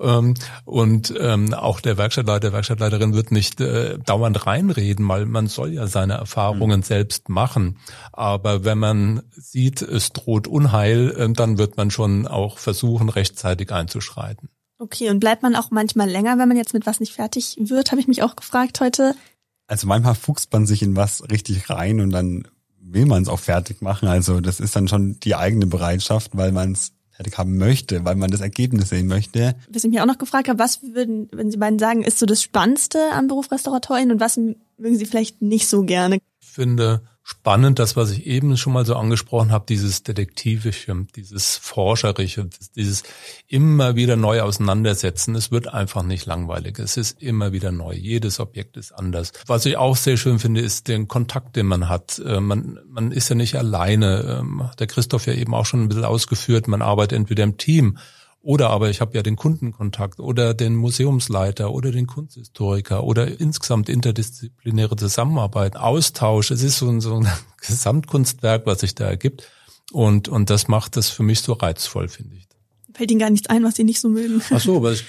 Ähm, 0.00 0.34
und 0.64 1.14
ähm, 1.20 1.52
auch 1.52 1.80
der 1.80 1.98
Werkstattleiter, 1.98 2.52
Werkstattleiterin 2.52 3.12
wird 3.12 3.30
nicht 3.32 3.60
äh, 3.60 3.98
dauernd 3.98 4.46
reinreden, 4.46 5.06
weil 5.08 5.26
man 5.26 5.46
soll 5.46 5.72
ja 5.72 5.86
seine 5.86 6.14
Erfahrungen 6.14 6.80
mhm. 6.80 6.84
selbst 6.84 7.28
machen. 7.28 7.78
Aber 8.12 8.64
wenn 8.64 8.78
man 8.78 9.22
sieht, 9.30 9.82
es 9.82 10.12
droht 10.12 10.48
Unheil, 10.48 11.10
äh, 11.10 11.32
dann 11.32 11.58
wird 11.58 11.76
man 11.76 11.90
schon 11.90 12.26
auch 12.26 12.58
versuchen, 12.58 13.08
rechtzeitig 13.08 13.72
einzuschreiten. 13.72 14.48
Okay, 14.78 15.10
und 15.10 15.20
bleibt 15.20 15.42
man 15.42 15.54
auch 15.54 15.70
manchmal 15.70 16.08
länger, 16.08 16.38
wenn 16.38 16.48
man 16.48 16.56
jetzt 16.56 16.72
mit 16.72 16.86
was 16.86 17.00
nicht 17.00 17.12
fertig 17.12 17.56
wird, 17.60 17.90
habe 17.90 18.00
ich 18.00 18.08
mich 18.08 18.22
auch 18.22 18.34
gefragt 18.34 18.80
heute. 18.80 19.14
Also 19.66 19.86
manchmal 19.86 20.14
fuchst 20.14 20.52
man 20.52 20.66
sich 20.66 20.82
in 20.82 20.96
was 20.96 21.30
richtig 21.30 21.68
rein 21.68 22.00
und 22.00 22.10
dann 22.10 22.48
will 22.80 23.04
man 23.04 23.22
es 23.22 23.28
auch 23.28 23.38
fertig 23.38 23.82
machen. 23.82 24.08
Also 24.08 24.40
das 24.40 24.58
ist 24.58 24.74
dann 24.74 24.88
schon 24.88 25.20
die 25.20 25.36
eigene 25.36 25.66
Bereitschaft, 25.66 26.30
weil 26.34 26.50
man 26.50 26.72
es 26.72 26.92
fertig 27.20 27.36
haben 27.36 27.58
möchte, 27.58 28.04
weil 28.06 28.14
man 28.16 28.30
das 28.30 28.40
Ergebnis 28.40 28.88
sehen 28.88 29.06
möchte. 29.06 29.54
Was 29.68 29.84
ich 29.84 29.90
mir 29.90 30.02
auch 30.02 30.06
noch 30.06 30.16
gefragt 30.16 30.48
habe, 30.48 30.58
was 30.58 30.82
würden, 30.82 31.28
wenn 31.32 31.50
Sie 31.50 31.58
beiden 31.58 31.78
sagen, 31.78 32.02
ist 32.02 32.18
so 32.18 32.24
das 32.24 32.42
Spannendste 32.42 32.98
am 33.12 33.28
Beruf 33.28 33.52
Restauratorin 33.52 34.10
und 34.10 34.20
was 34.20 34.38
mögen 34.38 34.96
Sie 34.96 35.04
vielleicht 35.04 35.42
nicht 35.42 35.68
so 35.68 35.82
gerne? 35.82 36.16
Ich 36.40 36.48
finde 36.48 37.02
spannend, 37.22 37.78
das, 37.78 37.96
was 37.96 38.10
ich 38.10 38.26
eben 38.26 38.56
schon 38.56 38.72
mal 38.72 38.84
so 38.84 38.96
angesprochen 38.96 39.52
habe, 39.52 39.64
dieses 39.68 40.02
Detektivische, 40.02 41.06
dieses 41.14 41.56
Forscherische, 41.56 42.48
dieses 42.74 43.04
immer 43.46 43.94
wieder 43.94 44.16
neu 44.16 44.40
auseinandersetzen. 44.40 45.34
Es 45.34 45.50
wird 45.50 45.68
einfach 45.68 46.02
nicht 46.02 46.26
langweilig. 46.26 46.78
Es 46.78 46.96
ist 46.96 47.22
immer 47.22 47.52
wieder 47.52 47.72
neu. 47.72 47.94
Jedes 47.94 48.40
Objekt 48.40 48.76
ist 48.76 48.92
anders. 48.92 49.32
Was 49.46 49.66
ich 49.66 49.76
auch 49.76 49.96
sehr 49.96 50.16
schön 50.16 50.38
finde, 50.38 50.60
ist 50.60 50.88
den 50.88 51.08
Kontakt, 51.08 51.56
den 51.56 51.66
man 51.66 51.88
hat. 51.88 52.20
Äh, 52.24 52.40
man, 52.40 52.80
man 52.88 53.12
ist 53.12 53.28
ja 53.28 53.36
nicht 53.36 53.56
alleine. 53.56 54.40
Ähm, 54.40 54.68
der 54.78 54.86
Christoph 54.86 55.26
ja 55.26 55.34
eben 55.34 55.54
auch 55.54 55.66
schon 55.66 55.82
ein 55.82 55.88
bisschen 55.88 56.04
ausgeführt. 56.04 56.68
Man 56.68 56.82
arbeitet 56.82 57.16
entweder 57.16 57.44
im 57.44 57.56
Team 57.56 57.98
oder 58.42 58.70
aber 58.70 58.90
ich 58.90 59.00
habe 59.00 59.14
ja 59.14 59.22
den 59.22 59.36
Kundenkontakt 59.36 60.18
oder 60.18 60.54
den 60.54 60.74
Museumsleiter 60.74 61.72
oder 61.72 61.92
den 61.92 62.06
Kunsthistoriker 62.06 63.04
oder 63.04 63.40
insgesamt 63.40 63.88
interdisziplinäre 63.88 64.96
Zusammenarbeit, 64.96 65.76
Austausch. 65.76 66.50
Es 66.50 66.62
ist 66.62 66.78
so 66.78 66.88
ein, 66.88 67.00
so 67.00 67.16
ein 67.16 67.28
Gesamtkunstwerk, 67.60 68.66
was 68.66 68.80
sich 68.80 68.94
da 68.94 69.04
ergibt. 69.04 69.48
Und, 69.92 70.28
und 70.28 70.50
das 70.50 70.68
macht 70.68 70.96
das 70.96 71.10
für 71.10 71.22
mich 71.22 71.40
so 71.40 71.52
reizvoll, 71.52 72.08
finde 72.08 72.36
ich 72.36 72.49
fällt 72.94 73.10
Ihnen 73.10 73.20
gar 73.20 73.30
nichts 73.30 73.48
ein, 73.48 73.64
was 73.64 73.76
Sie 73.76 73.84
nicht 73.84 74.00
so 74.00 74.08
mögen. 74.08 74.42
Ach 74.50 74.60
so, 74.60 74.76
aber 74.76 74.92
ich, 74.92 75.04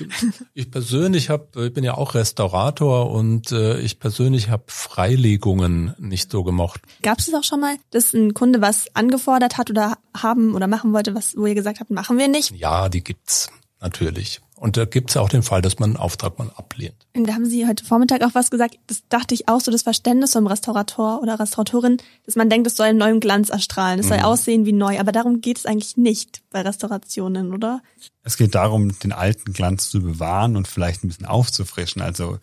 ich 0.54 0.72
persönlich 0.72 1.30
habe, 1.30 1.66
ich 1.66 1.74
bin 1.74 1.84
ja 1.84 1.96
auch 1.96 2.14
Restaurator 2.14 3.12
und 3.12 3.52
äh, 3.52 3.80
ich 3.80 4.00
persönlich 4.00 4.50
habe 4.50 4.64
Freilegungen 4.68 5.96
nicht 6.00 6.32
so 6.32 6.44
gemocht. 6.44 6.82
Gab 7.02 7.20
es 7.20 7.34
auch 7.34 7.44
schon 7.44 7.60
mal, 7.60 7.76
dass 7.92 8.14
ein 8.14 8.34
Kunde 8.34 8.62
was 8.62 8.86
angefordert 8.96 9.58
hat 9.58 9.70
oder 9.70 9.98
haben 10.16 10.56
oder 10.56 10.68
machen 10.68 10.94
wollte, 10.94 11.16
was 11.16 11.36
wo 11.36 11.46
ihr 11.46 11.56
gesagt 11.56 11.80
habt, 11.80 11.92
machen 11.92 12.18
wir 12.18 12.28
nicht? 12.28 12.52
Ja, 12.52 12.90
die 12.90 13.04
gibt's 13.04 13.50
natürlich. 13.80 14.42
Und 14.62 14.78
da 14.78 14.86
gibt 14.86 15.10
es 15.10 15.18
auch 15.18 15.28
den 15.28 15.42
Fall, 15.42 15.64
dass 15.64 15.80
man 15.80 15.90
einen 15.90 15.98
Auftrag 15.98 16.38
mal 16.38 16.52
ablehnt. 16.56 17.08
Und 17.16 17.28
da 17.28 17.34
haben 17.34 17.48
Sie 17.48 17.66
heute 17.66 17.84
Vormittag 17.84 18.22
auch 18.22 18.36
was 18.36 18.52
gesagt. 18.52 18.78
Das 18.86 19.02
dachte 19.10 19.34
ich 19.34 19.50
auch 19.50 19.60
so, 19.60 19.72
das 19.72 19.82
Verständnis 19.82 20.34
vom 20.34 20.46
Restaurator 20.46 21.20
oder 21.24 21.40
Restauratorin, 21.40 21.98
dass 22.28 22.36
man 22.36 22.48
denkt, 22.48 22.68
es 22.68 22.76
soll 22.76 22.86
einen 22.86 23.00
neuen 23.00 23.20
Glanz 23.20 23.50
erstrahlen, 23.50 24.00
es 24.00 24.10
soll 24.10 24.20
mhm. 24.20 24.24
aussehen 24.24 24.68
wie 24.68 24.72
neu. 24.72 25.00
Aber 25.00 25.12
darum 25.12 25.42
geht 25.42 25.58
es 25.58 25.66
eigentlich 25.66 25.98
nicht 25.98 26.44
bei 26.52 26.62
Restaurationen, 26.62 27.56
oder? 27.56 27.82
Es 28.22 28.38
geht 28.38 28.54
darum, 28.54 29.00
den 29.00 29.14
alten 29.14 29.52
Glanz 29.52 29.90
zu 29.90 30.00
bewahren 30.00 30.56
und 30.56 30.68
vielleicht 30.68 31.04
ein 31.04 31.08
bisschen 31.08 31.26
aufzufrischen. 31.26 32.04
Also 32.04 32.38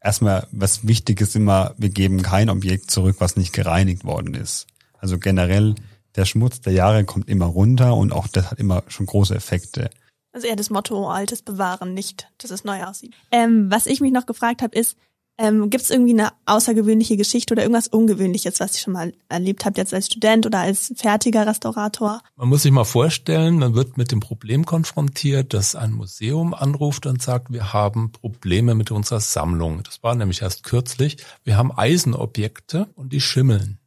erstmal, 0.00 0.48
was 0.50 0.88
wichtig 0.88 1.20
ist 1.20 1.36
immer, 1.36 1.76
wir 1.78 1.90
geben 1.90 2.22
kein 2.22 2.50
Objekt 2.50 2.90
zurück, 2.90 3.18
was 3.20 3.36
nicht 3.36 3.52
gereinigt 3.52 4.04
worden 4.04 4.34
ist. 4.34 4.66
Also 4.98 5.20
generell, 5.20 5.76
der 6.16 6.24
Schmutz 6.24 6.62
der 6.62 6.72
Jahre 6.72 7.04
kommt 7.04 7.28
immer 7.28 7.46
runter 7.46 7.94
und 7.94 8.12
auch 8.12 8.26
das 8.26 8.50
hat 8.50 8.58
immer 8.58 8.82
schon 8.88 9.06
große 9.06 9.36
Effekte. 9.36 9.88
Also 10.32 10.46
eher 10.46 10.56
das 10.56 10.70
Motto 10.70 11.08
Altes 11.08 11.42
bewahren, 11.42 11.94
nicht, 11.94 12.28
dass 12.38 12.50
es 12.50 12.64
neu 12.64 12.84
aussieht. 12.84 13.14
Ähm, 13.32 13.70
was 13.70 13.86
ich 13.86 14.00
mich 14.00 14.12
noch 14.12 14.26
gefragt 14.26 14.62
habe, 14.62 14.78
ist, 14.78 14.96
ähm, 15.40 15.70
gibt 15.70 15.84
es 15.84 15.90
irgendwie 15.90 16.12
eine 16.12 16.32
außergewöhnliche 16.44 17.16
Geschichte 17.16 17.54
oder 17.54 17.62
irgendwas 17.62 17.88
Ungewöhnliches, 17.88 18.60
was 18.60 18.74
ihr 18.74 18.80
schon 18.80 18.92
mal 18.92 19.14
erlebt 19.30 19.64
habt, 19.64 19.78
jetzt 19.78 19.94
als 19.94 20.06
Student 20.06 20.44
oder 20.44 20.58
als 20.58 20.92
fertiger 20.96 21.46
Restaurator? 21.46 22.22
Man 22.36 22.50
muss 22.50 22.62
sich 22.62 22.72
mal 22.72 22.84
vorstellen, 22.84 23.58
man 23.58 23.74
wird 23.74 23.96
mit 23.96 24.12
dem 24.12 24.20
Problem 24.20 24.66
konfrontiert, 24.66 25.54
dass 25.54 25.74
ein 25.74 25.92
Museum 25.92 26.52
anruft 26.52 27.06
und 27.06 27.22
sagt, 27.22 27.50
wir 27.52 27.72
haben 27.72 28.12
Probleme 28.12 28.74
mit 28.74 28.90
unserer 28.90 29.20
Sammlung. 29.20 29.82
Das 29.82 30.02
war 30.02 30.14
nämlich 30.14 30.42
erst 30.42 30.62
kürzlich. 30.62 31.16
Wir 31.42 31.56
haben 31.56 31.72
Eisenobjekte 31.74 32.88
und 32.94 33.14
die 33.14 33.22
schimmeln. 33.22 33.78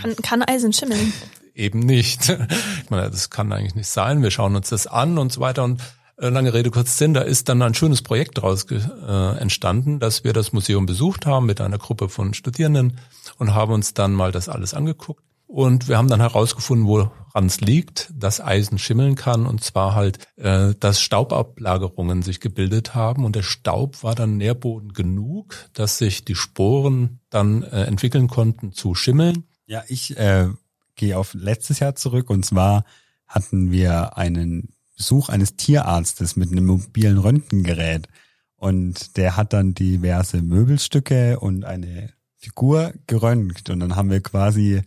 Kann, 0.00 0.14
kann 0.14 0.42
Eisen 0.42 0.72
schimmeln? 0.72 1.12
Eben 1.60 1.80
nicht. 1.80 2.36
Ich 2.84 2.90
meine, 2.90 3.08
das 3.08 3.30
kann 3.30 3.52
eigentlich 3.52 3.76
nicht 3.76 3.88
sein. 3.88 4.22
Wir 4.22 4.32
schauen 4.32 4.56
uns 4.56 4.70
das 4.70 4.88
an 4.88 5.16
und 5.16 5.32
so 5.32 5.40
weiter. 5.40 5.62
Und 5.62 5.80
äh, 6.16 6.28
lange 6.28 6.52
Rede, 6.52 6.70
kurz 6.70 6.98
Sinn, 6.98 7.14
da 7.14 7.20
ist 7.20 7.48
dann 7.48 7.62
ein 7.62 7.74
schönes 7.74 8.02
Projekt 8.02 8.38
daraus 8.38 8.66
äh, 8.70 9.38
entstanden, 9.38 10.00
dass 10.00 10.24
wir 10.24 10.32
das 10.32 10.52
Museum 10.52 10.86
besucht 10.86 11.24
haben 11.24 11.46
mit 11.46 11.60
einer 11.60 11.78
Gruppe 11.78 12.08
von 12.08 12.34
Studierenden 12.34 12.98
und 13.38 13.54
haben 13.54 13.72
uns 13.72 13.94
dann 13.94 14.12
mal 14.12 14.32
das 14.32 14.48
alles 14.48 14.74
angeguckt. 14.74 15.22
Und 15.46 15.88
wir 15.88 15.98
haben 15.98 16.08
dann 16.08 16.20
herausgefunden, 16.20 16.86
woran 16.86 17.46
es 17.46 17.60
liegt, 17.60 18.12
dass 18.16 18.40
Eisen 18.40 18.78
schimmeln 18.78 19.16
kann. 19.16 19.46
Und 19.46 19.64
zwar 19.64 19.96
halt, 19.96 20.18
äh, 20.36 20.74
dass 20.78 21.00
Staubablagerungen 21.00 22.22
sich 22.22 22.38
gebildet 22.38 22.94
haben. 22.94 23.24
Und 23.24 23.34
der 23.34 23.42
Staub 23.42 24.04
war 24.04 24.14
dann 24.14 24.36
Nährboden 24.36 24.92
genug, 24.92 25.56
dass 25.72 25.98
sich 25.98 26.24
die 26.24 26.36
Sporen 26.36 27.18
dann 27.30 27.64
äh, 27.64 27.82
entwickeln 27.84 28.28
konnten 28.28 28.72
zu 28.72 28.94
schimmeln. 28.94 29.44
Ja, 29.66 29.82
ich 29.88 30.16
äh, 30.16 30.48
gehe 31.00 31.18
auf 31.18 31.34
letztes 31.34 31.80
Jahr 31.80 31.96
zurück 31.96 32.30
und 32.30 32.44
zwar 32.44 32.84
hatten 33.26 33.72
wir 33.72 34.18
einen 34.18 34.68
Besuch 34.96 35.30
eines 35.30 35.56
Tierarztes 35.56 36.36
mit 36.36 36.52
einem 36.52 36.66
mobilen 36.66 37.16
Röntgengerät. 37.16 38.06
Und 38.56 39.16
der 39.16 39.38
hat 39.38 39.54
dann 39.54 39.72
diverse 39.72 40.42
Möbelstücke 40.42 41.40
und 41.40 41.64
eine 41.64 42.12
Figur 42.36 42.92
geröntgt. 43.06 43.70
Und 43.70 43.80
dann 43.80 43.96
haben 43.96 44.10
wir 44.10 44.20
quasi 44.20 44.82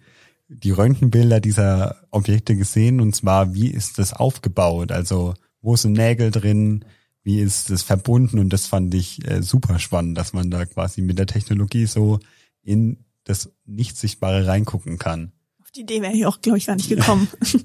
die 0.47 0.69
Röntgenbilder 0.69 1.39
dieser 1.39 1.95
Objekte 2.11 2.55
gesehen. 2.55 3.01
Und 3.01 3.15
zwar 3.15 3.55
wie 3.55 3.71
ist 3.71 3.97
das 3.97 4.13
aufgebaut, 4.13 4.91
also 4.91 5.33
wo 5.61 5.75
sind 5.75 5.93
Nägel 5.93 6.29
drin, 6.29 6.85
wie 7.23 7.39
ist 7.39 7.71
das 7.71 7.81
verbunden? 7.81 8.37
Und 8.37 8.51
das 8.51 8.67
fand 8.67 8.93
ich 8.93 9.27
äh, 9.27 9.41
super 9.41 9.79
spannend, 9.79 10.15
dass 10.17 10.33
man 10.33 10.51
da 10.51 10.65
quasi 10.65 11.01
mit 11.01 11.17
der 11.17 11.25
Technologie 11.25 11.87
so 11.87 12.19
in 12.61 13.05
das 13.23 13.49
Nicht-Sichtbare 13.65 14.45
reingucken 14.45 14.99
kann 14.99 15.31
die 15.75 15.81
Idee 15.81 16.01
wäre 16.01 16.13
ich 16.13 16.25
auch, 16.25 16.41
glaube 16.41 16.57
ich, 16.57 16.65
gar 16.65 16.75
nicht 16.75 16.89
gekommen. 16.89 17.27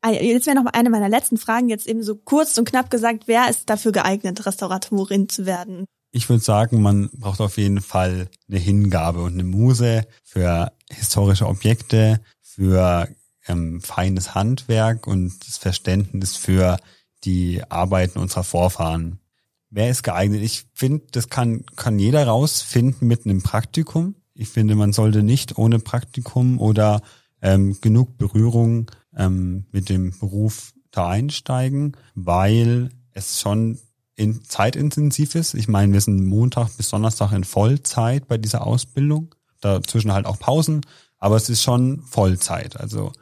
Ah, 0.00 0.12
jetzt 0.12 0.46
wäre 0.46 0.54
noch 0.54 0.62
mal 0.62 0.70
eine 0.74 0.90
meiner 0.90 1.08
letzten 1.08 1.38
Fragen, 1.38 1.68
jetzt 1.68 1.88
eben 1.88 2.04
so 2.04 2.14
kurz 2.14 2.56
und 2.56 2.68
knapp 2.68 2.88
gesagt, 2.88 3.24
wer 3.26 3.50
ist 3.50 3.68
dafür 3.68 3.90
geeignet, 3.90 4.46
Restauratorin 4.46 5.28
zu 5.28 5.44
werden? 5.44 5.86
Ich 6.12 6.28
würde 6.28 6.42
sagen, 6.42 6.80
man 6.80 7.10
braucht 7.14 7.40
auf 7.40 7.58
jeden 7.58 7.80
Fall 7.80 8.28
eine 8.48 8.60
Hingabe 8.60 9.24
und 9.24 9.32
eine 9.32 9.42
Muse 9.42 10.06
für 10.22 10.70
historische 10.88 11.48
Objekte, 11.48 12.20
für 12.40 13.08
ähm, 13.48 13.80
feines 13.80 14.36
Handwerk 14.36 15.08
und 15.08 15.34
das 15.46 15.56
Verständnis 15.56 16.36
für 16.36 16.78
die 17.24 17.62
Arbeiten 17.68 18.20
unserer 18.20 18.44
Vorfahren. 18.44 19.18
Wer 19.68 19.90
ist 19.90 20.04
geeignet? 20.04 20.42
Ich 20.42 20.66
finde, 20.74 21.06
das 21.10 21.28
kann, 21.28 21.66
kann 21.74 21.98
jeder 21.98 22.24
rausfinden 22.26 23.08
mit 23.08 23.26
einem 23.26 23.42
Praktikum. 23.42 24.14
Ich 24.32 24.48
finde, 24.48 24.76
man 24.76 24.92
sollte 24.92 25.22
nicht 25.24 25.58
ohne 25.58 25.80
Praktikum 25.80 26.60
oder 26.60 27.02
ähm, 27.42 27.80
genug 27.80 28.18
Berührung 28.18 28.90
ähm, 29.16 29.66
mit 29.72 29.88
dem 29.88 30.16
Beruf 30.18 30.72
da 30.90 31.08
einsteigen, 31.08 31.96
weil 32.14 32.90
es 33.12 33.40
schon 33.40 33.78
in 34.14 34.42
zeitintensiv 34.44 35.34
ist. 35.34 35.54
Ich 35.54 35.68
meine, 35.68 35.92
wir 35.92 36.00
sind 36.00 36.24
Montag 36.24 36.76
bis 36.76 36.90
Donnerstag 36.90 37.32
in 37.32 37.44
Vollzeit 37.44 38.26
bei 38.26 38.36
dieser 38.36 38.66
Ausbildung. 38.66 39.34
Dazwischen 39.60 40.12
halt 40.12 40.26
auch 40.26 40.38
Pausen, 40.38 40.80
aber 41.18 41.36
es 41.36 41.48
ist 41.48 41.62
schon 41.62 42.02
Vollzeit. 42.02 42.78
Also, 42.78 43.12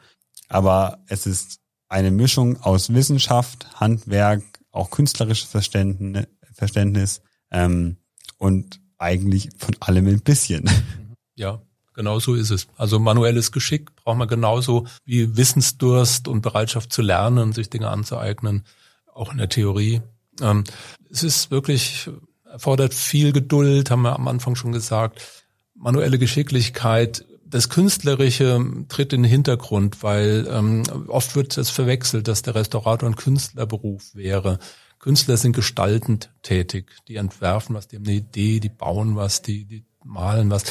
aber 0.49 1.03
es 1.07 1.25
ist 1.25 1.59
eine 1.87 2.11
Mischung 2.11 2.59
aus 2.61 2.93
Wissenschaft, 2.93 3.67
Handwerk, 3.79 4.43
auch 4.71 4.89
künstlerisches 4.89 5.49
Verständnis, 5.49 7.21
ähm, 7.51 7.97
und 8.37 8.81
eigentlich 8.97 9.49
von 9.57 9.75
allem 9.79 10.07
ein 10.07 10.21
bisschen. 10.21 10.69
Ja, 11.35 11.61
genau 11.97 12.19
so 12.19 12.35
ist 12.35 12.51
es. 12.51 12.67
Also 12.77 12.99
manuelles 12.99 13.51
Geschick 13.51 13.93
braucht 13.97 14.17
man 14.17 14.27
genauso 14.27 14.87
wie 15.03 15.35
Wissensdurst 15.35 16.29
und 16.29 16.41
Bereitschaft 16.41 16.93
zu 16.93 17.01
lernen, 17.01 17.51
sich 17.51 17.69
Dinge 17.69 17.89
anzueignen, 17.89 18.63
auch 19.13 19.31
in 19.31 19.39
der 19.39 19.49
Theorie. 19.49 20.01
Ähm, 20.39 20.63
es 21.11 21.23
ist 21.23 21.51
wirklich, 21.51 22.09
erfordert 22.45 22.93
viel 22.93 23.33
Geduld, 23.33 23.91
haben 23.91 24.03
wir 24.03 24.15
am 24.15 24.27
Anfang 24.27 24.55
schon 24.55 24.71
gesagt. 24.71 25.21
Manuelle 25.73 26.19
Geschicklichkeit, 26.19 27.25
das 27.45 27.69
Künstlerische 27.69 28.63
tritt 28.89 29.11
in 29.11 29.23
den 29.23 29.31
Hintergrund, 29.31 30.03
weil 30.03 30.47
ähm, 30.49 30.83
oft 31.07 31.35
wird 31.35 31.57
es 31.57 31.69
verwechselt, 31.69 32.27
dass 32.27 32.43
der 32.43 32.55
Restaurator 32.55 33.09
ein 33.09 33.15
Künstlerberuf 33.15 34.13
wäre. 34.13 34.59
Künstler 34.99 35.37
sind 35.37 35.55
gestaltend 35.55 36.31
tätig, 36.43 36.91
die 37.07 37.15
entwerfen 37.15 37.75
was, 37.75 37.87
die 37.87 37.95
haben 37.95 38.05
eine 38.05 38.15
Idee, 38.15 38.59
die 38.59 38.69
bauen 38.69 39.15
was, 39.15 39.41
die, 39.41 39.65
die 39.65 39.85
malen 40.03 40.49
was. 40.49 40.63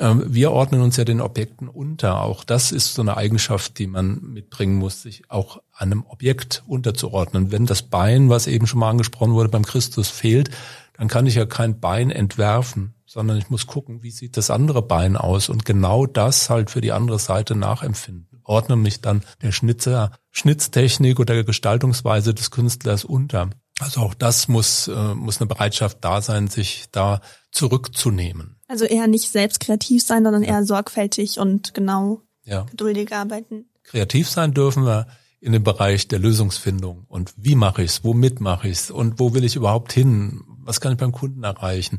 Ähm, 0.00 0.24
wir 0.26 0.52
ordnen 0.52 0.80
uns 0.80 0.96
ja 0.96 1.04
den 1.04 1.20
Objekten 1.20 1.68
unter. 1.68 2.22
Auch 2.22 2.44
das 2.44 2.72
ist 2.72 2.94
so 2.94 3.02
eine 3.02 3.16
Eigenschaft, 3.16 3.78
die 3.78 3.86
man 3.86 4.20
mitbringen 4.22 4.76
muss, 4.76 5.02
sich 5.02 5.30
auch 5.30 5.60
einem 5.72 6.04
Objekt 6.06 6.62
unterzuordnen. 6.66 7.50
Wenn 7.50 7.66
das 7.66 7.82
Bein, 7.82 8.28
was 8.28 8.46
eben 8.46 8.66
schon 8.66 8.80
mal 8.80 8.90
angesprochen 8.90 9.34
wurde, 9.34 9.48
beim 9.48 9.64
Christus 9.64 10.08
fehlt, 10.08 10.50
dann 10.96 11.08
kann 11.08 11.26
ich 11.26 11.36
ja 11.36 11.46
kein 11.46 11.80
Bein 11.80 12.10
entwerfen, 12.10 12.94
sondern 13.06 13.38
ich 13.38 13.50
muss 13.50 13.66
gucken, 13.66 14.02
wie 14.02 14.10
sieht 14.10 14.36
das 14.36 14.50
andere 14.50 14.82
Bein 14.82 15.16
aus 15.16 15.48
und 15.48 15.64
genau 15.64 16.06
das 16.06 16.50
halt 16.50 16.70
für 16.70 16.80
die 16.80 16.92
andere 16.92 17.18
Seite 17.18 17.54
nachempfinden. 17.54 18.40
Ordne 18.44 18.76
mich 18.76 19.00
dann 19.00 19.22
der 19.42 19.52
Schnitzer, 19.52 20.10
Schnitztechnik 20.30 21.20
oder 21.20 21.34
der 21.34 21.44
Gestaltungsweise 21.44 22.34
des 22.34 22.50
Künstlers 22.50 23.04
unter. 23.04 23.50
Also 23.78 24.00
auch 24.00 24.14
das 24.14 24.48
muss, 24.48 24.88
äh, 24.88 25.14
muss 25.14 25.40
eine 25.40 25.46
Bereitschaft 25.46 25.98
da 26.00 26.20
sein, 26.20 26.48
sich 26.48 26.86
da 26.90 27.20
zurückzunehmen. 27.52 28.57
Also 28.68 28.84
eher 28.84 29.06
nicht 29.08 29.30
selbst 29.30 29.60
kreativ 29.60 30.04
sein, 30.04 30.22
sondern 30.22 30.42
eher 30.42 30.64
sorgfältig 30.64 31.40
und 31.40 31.74
genau 31.74 32.20
ja. 32.44 32.62
geduldig 32.64 33.12
arbeiten. 33.12 33.64
Kreativ 33.82 34.28
sein 34.28 34.54
dürfen 34.54 34.84
wir 34.84 35.08
in 35.40 35.52
dem 35.52 35.64
Bereich 35.64 36.08
der 36.08 36.18
Lösungsfindung 36.18 37.04
und 37.08 37.32
wie 37.36 37.54
mache 37.54 37.82
ich's, 37.82 38.04
womit 38.04 38.40
mache 38.40 38.68
ich's 38.68 38.90
und 38.90 39.18
wo 39.18 39.34
will 39.34 39.44
ich 39.44 39.56
überhaupt 39.56 39.92
hin, 39.92 40.42
was 40.64 40.80
kann 40.80 40.92
ich 40.92 40.98
beim 40.98 41.12
Kunden 41.12 41.44
erreichen. 41.44 41.98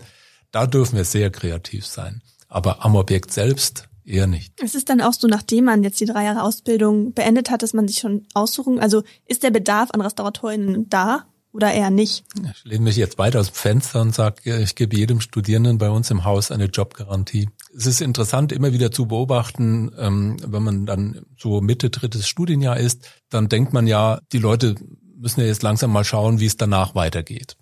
Da 0.52 0.68
dürfen 0.68 0.98
wir 0.98 1.06
sehr 1.06 1.30
kreativ 1.32 1.86
sein. 1.86 2.22
Aber 2.48 2.84
am 2.84 2.96
Objekt 2.96 3.32
selbst 3.32 3.90
eher 4.04 4.28
nicht. 4.28 4.54
Es 4.62 4.76
ist 4.76 4.90
dann 4.90 5.02
auch 5.02 5.14
so, 5.14 5.28
nachdem 5.28 5.66
man 5.66 5.84
jetzt 5.84 6.00
die 6.00 6.06
drei 6.06 6.26
Jahre 6.26 6.44
Ausbildung 6.44 7.14
beendet 7.14 7.50
hat, 7.50 7.62
dass 7.62 7.74
man 7.74 7.88
sich 7.88 8.00
schon 8.00 8.28
aussuchen, 8.34 8.80
also 8.80 9.04
ist 9.26 9.44
der 9.44 9.52
Bedarf 9.52 9.90
an 9.92 10.02
RestauratorInnen 10.02 10.90
da 10.90 11.26
oder 11.52 11.74
eher 11.74 11.90
nicht? 11.90 12.24
Ich 12.54 12.64
lehne 12.64 12.84
mich 12.84 12.96
jetzt 12.96 13.18
weiter 13.18 13.40
aus 13.40 13.48
dem 13.48 13.56
Fenster 13.56 14.02
und 14.02 14.14
sage, 14.14 14.58
ich 14.60 14.76
gebe 14.76 14.96
jedem 14.96 15.22
Studierenden 15.22 15.78
bei 15.78 15.90
uns 15.90 16.12
im 16.12 16.24
Haus 16.24 16.52
eine 16.52 16.66
Jobgarantie. 16.66 17.50
Es 17.76 17.86
ist 17.86 18.02
interessant, 18.02 18.52
immer 18.52 18.74
wieder 18.74 18.92
zu 18.92 19.08
beobachten, 19.08 19.92
ähm, 19.98 20.38
wenn 20.46 20.64
man 20.64 20.86
dann 20.86 21.22
so 21.38 21.62
Mitte 21.62 21.90
drittes 21.90 22.28
Studienjahr 22.28 22.78
ist, 22.78 23.08
dann 23.30 23.50
denkt 23.50 23.74
man 23.74 23.88
ja, 23.88 24.20
die 24.32 24.38
Leute 24.38 24.76
müssen 25.18 25.42
ja 25.42 25.48
jetzt 25.48 25.64
langsam 25.64 25.92
mal 25.92 26.04
schauen, 26.06 26.40
wie 26.40 26.46
es 26.46 26.58
danach 26.58 26.96
weitergeht. 26.96 27.58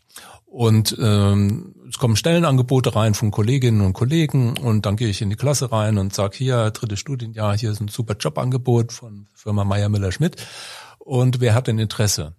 Und 0.45 0.95
ähm, 0.99 1.75
es 1.89 1.97
kommen 1.97 2.15
Stellenangebote 2.15 2.95
rein 2.95 3.13
von 3.13 3.31
Kolleginnen 3.31 3.81
und 3.81 3.93
Kollegen 3.93 4.57
und 4.57 4.85
dann 4.85 4.95
gehe 4.95 5.09
ich 5.09 5.21
in 5.21 5.29
die 5.29 5.35
Klasse 5.35 5.71
rein 5.71 5.97
und 5.97 6.13
sage, 6.13 6.37
hier, 6.37 6.71
drittes 6.71 6.99
Studienjahr, 6.99 7.57
hier 7.57 7.71
ist 7.71 7.81
ein 7.81 7.89
super 7.89 8.15
Jobangebot 8.17 8.93
von 8.93 9.27
Firma 9.35 9.65
Meier 9.65 9.89
Müller 9.89 10.11
Schmidt. 10.11 10.37
Und 10.99 11.41
wer 11.41 11.53
hat 11.53 11.67
denn 11.67 11.79
Interesse? 11.79 12.33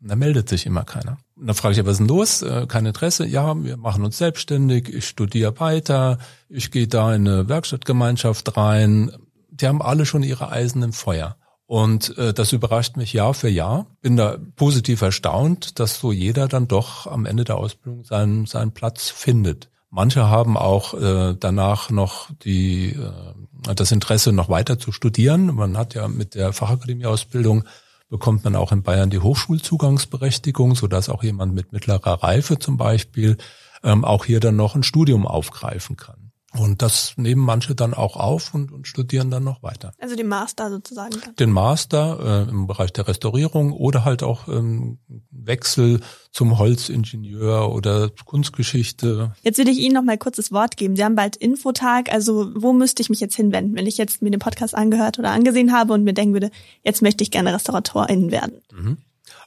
Und 0.00 0.08
da 0.08 0.16
meldet 0.16 0.48
sich 0.48 0.66
immer 0.66 0.84
keiner. 0.84 1.18
Und 1.36 1.46
dann 1.46 1.54
frage 1.54 1.74
ich, 1.74 1.84
was 1.84 1.92
ist 1.92 1.98
denn 1.98 2.08
los? 2.08 2.42
Äh, 2.42 2.66
kein 2.66 2.86
Interesse? 2.86 3.26
Ja, 3.26 3.54
wir 3.62 3.76
machen 3.76 4.04
uns 4.04 4.18
selbstständig, 4.18 4.88
ich 4.88 5.06
studiere 5.06 5.58
weiter, 5.60 6.18
ich 6.48 6.70
gehe 6.70 6.88
da 6.88 7.14
in 7.14 7.28
eine 7.28 7.48
Werkstattgemeinschaft 7.48 8.56
rein. 8.56 9.12
Die 9.50 9.66
haben 9.66 9.82
alle 9.82 10.06
schon 10.06 10.22
ihre 10.22 10.50
Eisen 10.50 10.82
im 10.82 10.92
Feuer. 10.92 11.36
Und 11.66 12.16
äh, 12.18 12.32
das 12.32 12.52
überrascht 12.52 12.96
mich 12.96 13.12
Jahr 13.12 13.34
für 13.34 13.48
Jahr. 13.48 13.86
Bin 14.00 14.16
da 14.16 14.38
positiv 14.56 15.02
erstaunt, 15.02 15.78
dass 15.78 16.00
so 16.00 16.10
jeder 16.10 16.48
dann 16.48 16.66
doch 16.66 17.06
am 17.06 17.26
Ende 17.26 17.44
der 17.44 17.58
Ausbildung 17.58 18.02
seinen, 18.02 18.46
seinen 18.46 18.72
Platz 18.72 19.10
findet. 19.10 19.70
Manche 19.90 20.28
haben 20.28 20.56
auch 20.56 20.94
äh, 20.94 21.36
danach 21.38 21.90
noch 21.90 22.30
die, 22.44 22.92
äh, 22.92 23.74
das 23.74 23.92
Interesse, 23.92 24.32
noch 24.32 24.48
weiter 24.48 24.78
zu 24.78 24.92
studieren. 24.92 25.54
Man 25.54 25.76
hat 25.76 25.94
ja 25.94 26.08
mit 26.08 26.34
der 26.34 26.52
Fachakademieausbildung 26.52 27.64
bekommt 28.10 28.44
man 28.44 28.56
auch 28.56 28.72
in 28.72 28.82
Bayern 28.82 29.08
die 29.08 29.20
Hochschulzugangsberechtigung, 29.20 30.74
sodass 30.74 31.08
auch 31.08 31.22
jemand 31.22 31.54
mit 31.54 31.72
mittlerer 31.72 32.22
Reife 32.22 32.58
zum 32.58 32.76
Beispiel 32.76 33.38
ähm, 33.82 34.04
auch 34.04 34.26
hier 34.26 34.40
dann 34.40 34.56
noch 34.56 34.74
ein 34.74 34.82
Studium 34.82 35.26
aufgreifen 35.26 35.96
kann. 35.96 36.19
Und 36.52 36.82
das 36.82 37.12
nehmen 37.16 37.42
manche 37.42 37.76
dann 37.76 37.94
auch 37.94 38.16
auf 38.16 38.54
und, 38.54 38.72
und 38.72 38.88
studieren 38.88 39.30
dann 39.30 39.44
noch 39.44 39.62
weiter. 39.62 39.92
Also 40.00 40.16
den 40.16 40.26
Master 40.26 40.68
sozusagen. 40.68 41.14
Dann. 41.24 41.36
Den 41.36 41.52
Master 41.52 42.48
äh, 42.48 42.50
im 42.50 42.66
Bereich 42.66 42.92
der 42.92 43.06
Restaurierung 43.06 43.72
oder 43.72 44.04
halt 44.04 44.24
auch 44.24 44.48
ähm, 44.48 44.98
Wechsel 45.30 46.00
zum 46.32 46.58
Holzingenieur 46.58 47.72
oder 47.72 48.10
Kunstgeschichte. 48.24 49.32
Jetzt 49.42 49.58
will 49.58 49.68
ich 49.68 49.78
Ihnen 49.78 49.94
noch 49.94 50.02
mal 50.02 50.18
kurz 50.18 50.34
das 50.36 50.50
Wort 50.50 50.76
geben. 50.76 50.96
Sie 50.96 51.04
haben 51.04 51.14
bald 51.14 51.36
Infotag. 51.36 52.12
Also 52.12 52.50
wo 52.56 52.72
müsste 52.72 53.00
ich 53.00 53.10
mich 53.10 53.20
jetzt 53.20 53.36
hinwenden, 53.36 53.76
wenn 53.76 53.86
ich 53.86 53.96
jetzt 53.96 54.20
mir 54.20 54.32
den 54.32 54.40
Podcast 54.40 54.74
angehört 54.74 55.20
oder 55.20 55.30
angesehen 55.30 55.72
habe 55.72 55.92
und 55.92 56.02
mir 56.02 56.14
denken 56.14 56.32
würde, 56.32 56.50
jetzt 56.82 57.00
möchte 57.00 57.22
ich 57.22 57.30
gerne 57.30 57.54
Restauratorin 57.54 58.32
werden? 58.32 58.60
Mhm. 58.72 58.96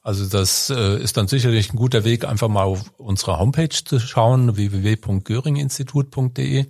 Also 0.04 0.26
das 0.26 0.70
äh, 0.70 1.02
ist 1.02 1.18
dann 1.18 1.28
sicherlich 1.28 1.74
ein 1.74 1.78
guter 1.78 2.06
Weg, 2.06 2.26
einfach 2.26 2.48
mal 2.48 2.64
auf 2.64 2.94
unsere 2.98 3.40
Homepage 3.40 3.70
zu 3.70 4.00
schauen, 4.00 4.56
www.göringinstitut.de. 4.56 6.66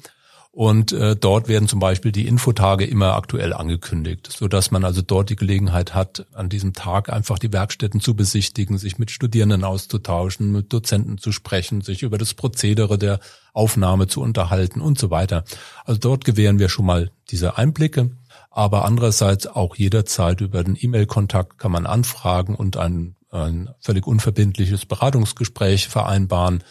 Und 0.55 0.91
äh, 0.91 1.15
dort 1.15 1.47
werden 1.47 1.67
zum 1.67 1.79
Beispiel 1.79 2.11
die 2.11 2.27
Infotage 2.27 2.85
immer 2.85 3.15
aktuell 3.15 3.53
angekündigt, 3.53 4.31
so 4.31 4.47
dass 4.47 4.69
man 4.69 4.85
also 4.85 5.01
dort 5.01 5.31
die 5.31 5.35
Gelegenheit 5.35 5.95
hat, 5.95 6.27
an 6.31 6.47
diesem 6.47 6.73
Tag 6.73 7.11
einfach 7.11 7.39
die 7.39 7.51
Werkstätten 7.51 7.99
zu 7.99 8.15
besichtigen, 8.15 8.77
sich 8.77 8.99
mit 8.99 9.09
Studierenden 9.09 9.63
auszutauschen, 9.63 10.51
mit 10.51 10.71
Dozenten 10.71 11.17
zu 11.17 11.31
sprechen, 11.31 11.81
sich 11.81 12.03
über 12.03 12.19
das 12.19 12.35
Prozedere 12.35 12.99
der 12.99 13.19
Aufnahme 13.51 14.05
zu 14.05 14.21
unterhalten 14.21 14.79
und 14.79 14.99
so 14.99 15.09
weiter. 15.09 15.43
Also 15.85 15.99
dort 15.99 16.23
gewähren 16.23 16.59
wir 16.59 16.69
schon 16.69 16.85
mal 16.85 17.09
diese 17.31 17.57
Einblicke. 17.57 18.11
Aber 18.51 18.85
andererseits 18.85 19.47
auch 19.47 19.75
jederzeit 19.75 20.39
über 20.39 20.63
den 20.63 20.77
E-Mail-Kontakt 20.79 21.57
kann 21.57 21.71
man 21.71 21.87
anfragen 21.87 22.53
und 22.53 22.77
ein, 22.77 23.15
ein 23.31 23.71
völlig 23.79 24.05
unverbindliches 24.05 24.85
Beratungsgespräch 24.85 25.87
vereinbaren 25.87 26.63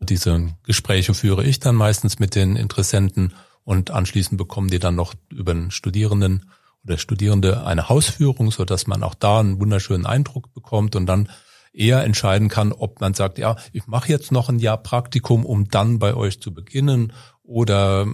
diese 0.00 0.54
Gespräche 0.64 1.14
führe 1.14 1.44
ich 1.44 1.60
dann 1.60 1.74
meistens 1.74 2.18
mit 2.18 2.34
den 2.34 2.56
Interessenten 2.56 3.34
und 3.64 3.90
anschließend 3.90 4.38
bekommen 4.38 4.68
die 4.68 4.78
dann 4.78 4.94
noch 4.94 5.14
über 5.30 5.52
den 5.52 5.70
Studierenden 5.70 6.50
oder 6.84 6.98
Studierende 6.98 7.66
eine 7.66 7.88
Hausführung, 7.88 8.50
so 8.50 8.64
dass 8.64 8.86
man 8.86 9.02
auch 9.02 9.14
da 9.14 9.40
einen 9.40 9.60
wunderschönen 9.60 10.06
Eindruck 10.06 10.54
bekommt 10.54 10.96
und 10.96 11.06
dann 11.06 11.28
eher 11.72 12.02
entscheiden 12.02 12.48
kann, 12.48 12.72
ob 12.72 13.00
man 13.00 13.14
sagt, 13.14 13.38
ja, 13.38 13.56
ich 13.72 13.86
mache 13.86 14.08
jetzt 14.08 14.32
noch 14.32 14.48
ein 14.48 14.58
Jahr 14.58 14.78
Praktikum, 14.78 15.44
um 15.44 15.68
dann 15.68 15.98
bei 15.98 16.14
euch 16.14 16.40
zu 16.40 16.52
beginnen 16.54 17.12
oder 17.42 18.06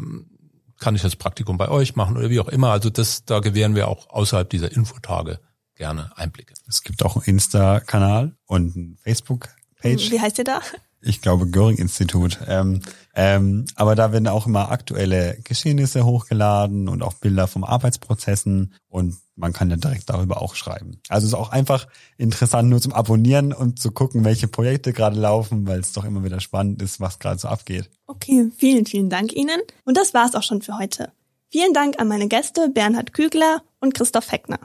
kann 0.78 0.96
ich 0.96 1.02
das 1.02 1.16
Praktikum 1.16 1.56
bei 1.56 1.68
euch 1.68 1.96
machen 1.96 2.16
oder 2.16 2.30
wie 2.30 2.40
auch 2.40 2.48
immer. 2.48 2.70
Also 2.70 2.90
das, 2.90 3.24
da 3.24 3.40
gewähren 3.40 3.74
wir 3.74 3.88
auch 3.88 4.10
außerhalb 4.10 4.50
dieser 4.50 4.72
Infotage 4.72 5.40
gerne 5.76 6.16
Einblicke. 6.16 6.54
Es 6.68 6.82
gibt 6.82 7.02
auch 7.04 7.16
einen 7.16 7.24
Insta-Kanal 7.24 8.36
und 8.46 8.76
einen 8.76 8.96
Facebook-Page. 9.02 10.10
Wie 10.10 10.20
heißt 10.20 10.38
ihr 10.38 10.44
da? 10.44 10.60
Ich 11.04 11.20
glaube, 11.20 11.46
Göring-Institut. 11.46 12.38
Ähm, 12.46 12.80
ähm, 13.14 13.66
aber 13.76 13.94
da 13.94 14.12
werden 14.12 14.28
auch 14.28 14.46
immer 14.46 14.70
aktuelle 14.70 15.38
Geschehnisse 15.44 16.04
hochgeladen 16.04 16.88
und 16.88 17.02
auch 17.02 17.14
Bilder 17.14 17.46
vom 17.46 17.64
Arbeitsprozessen 17.64 18.74
und 18.88 19.16
man 19.36 19.52
kann 19.52 19.70
ja 19.70 19.76
direkt 19.76 20.10
darüber 20.10 20.40
auch 20.40 20.54
schreiben. 20.54 21.00
Also 21.08 21.26
es 21.26 21.32
ist 21.32 21.38
auch 21.38 21.50
einfach 21.50 21.88
interessant 22.16 22.68
nur 22.68 22.80
zum 22.80 22.92
Abonnieren 22.92 23.52
und 23.52 23.80
zu 23.80 23.90
gucken, 23.90 24.24
welche 24.24 24.48
Projekte 24.48 24.92
gerade 24.92 25.18
laufen, 25.18 25.66
weil 25.66 25.80
es 25.80 25.92
doch 25.92 26.04
immer 26.04 26.24
wieder 26.24 26.40
spannend 26.40 26.80
ist, 26.82 27.00
was 27.00 27.18
gerade 27.18 27.38
so 27.38 27.48
abgeht. 27.48 27.90
Okay, 28.06 28.50
vielen, 28.56 28.86
vielen 28.86 29.10
Dank 29.10 29.32
Ihnen. 29.32 29.60
Und 29.84 29.96
das 29.96 30.14
war's 30.14 30.34
auch 30.34 30.42
schon 30.42 30.62
für 30.62 30.78
heute. 30.78 31.12
Vielen 31.50 31.72
Dank 31.72 32.00
an 32.00 32.08
meine 32.08 32.28
Gäste 32.28 32.68
Bernhard 32.68 33.12
Kügler 33.12 33.62
und 33.80 33.94
Christoph 33.94 34.32
Heckner. 34.32 34.58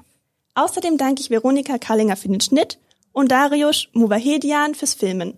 Außerdem 0.55 0.97
danke 0.97 1.21
ich 1.21 1.29
Veronika 1.29 1.77
Kallinger 1.77 2.15
für 2.15 2.29
den 2.29 2.41
Schnitt 2.41 2.79
und 3.11 3.31
Darius 3.31 3.87
Muvahedian 3.93 4.75
fürs 4.75 4.93
Filmen. 4.93 5.37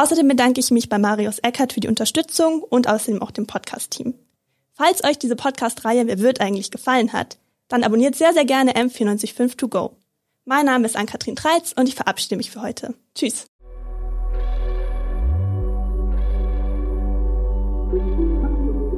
Außerdem 0.00 0.28
bedanke 0.28 0.60
ich 0.60 0.70
mich 0.70 0.88
bei 0.88 0.96
Marius 0.96 1.40
Eckert 1.40 1.74
für 1.74 1.80
die 1.80 1.88
Unterstützung 1.88 2.62
und 2.62 2.88
außerdem 2.88 3.20
auch 3.20 3.30
dem 3.30 3.46
Podcast-Team. 3.46 4.14
Falls 4.72 5.04
euch 5.04 5.18
diese 5.18 5.36
Podcast-Reihe 5.36 6.06
Wer 6.06 6.20
wird 6.20 6.40
eigentlich 6.40 6.70
gefallen 6.70 7.12
hat, 7.12 7.36
dann 7.68 7.84
abonniert 7.84 8.14
sehr, 8.14 8.32
sehr 8.32 8.46
gerne 8.46 8.72
M945 8.76 9.58
To 9.58 9.68
Go. 9.68 9.96
Mein 10.46 10.64
Name 10.64 10.86
ist 10.86 10.96
Ann-Kathrin 10.96 11.36
Treitz 11.36 11.74
und 11.76 11.86
ich 11.86 11.96
verabschiede 11.96 12.38
mich 12.38 12.50
für 12.50 12.62
heute. 12.62 12.94
Tschüss! 13.14 13.44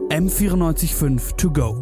M945 0.08 1.36
To 1.36 1.50
Go 1.50 1.81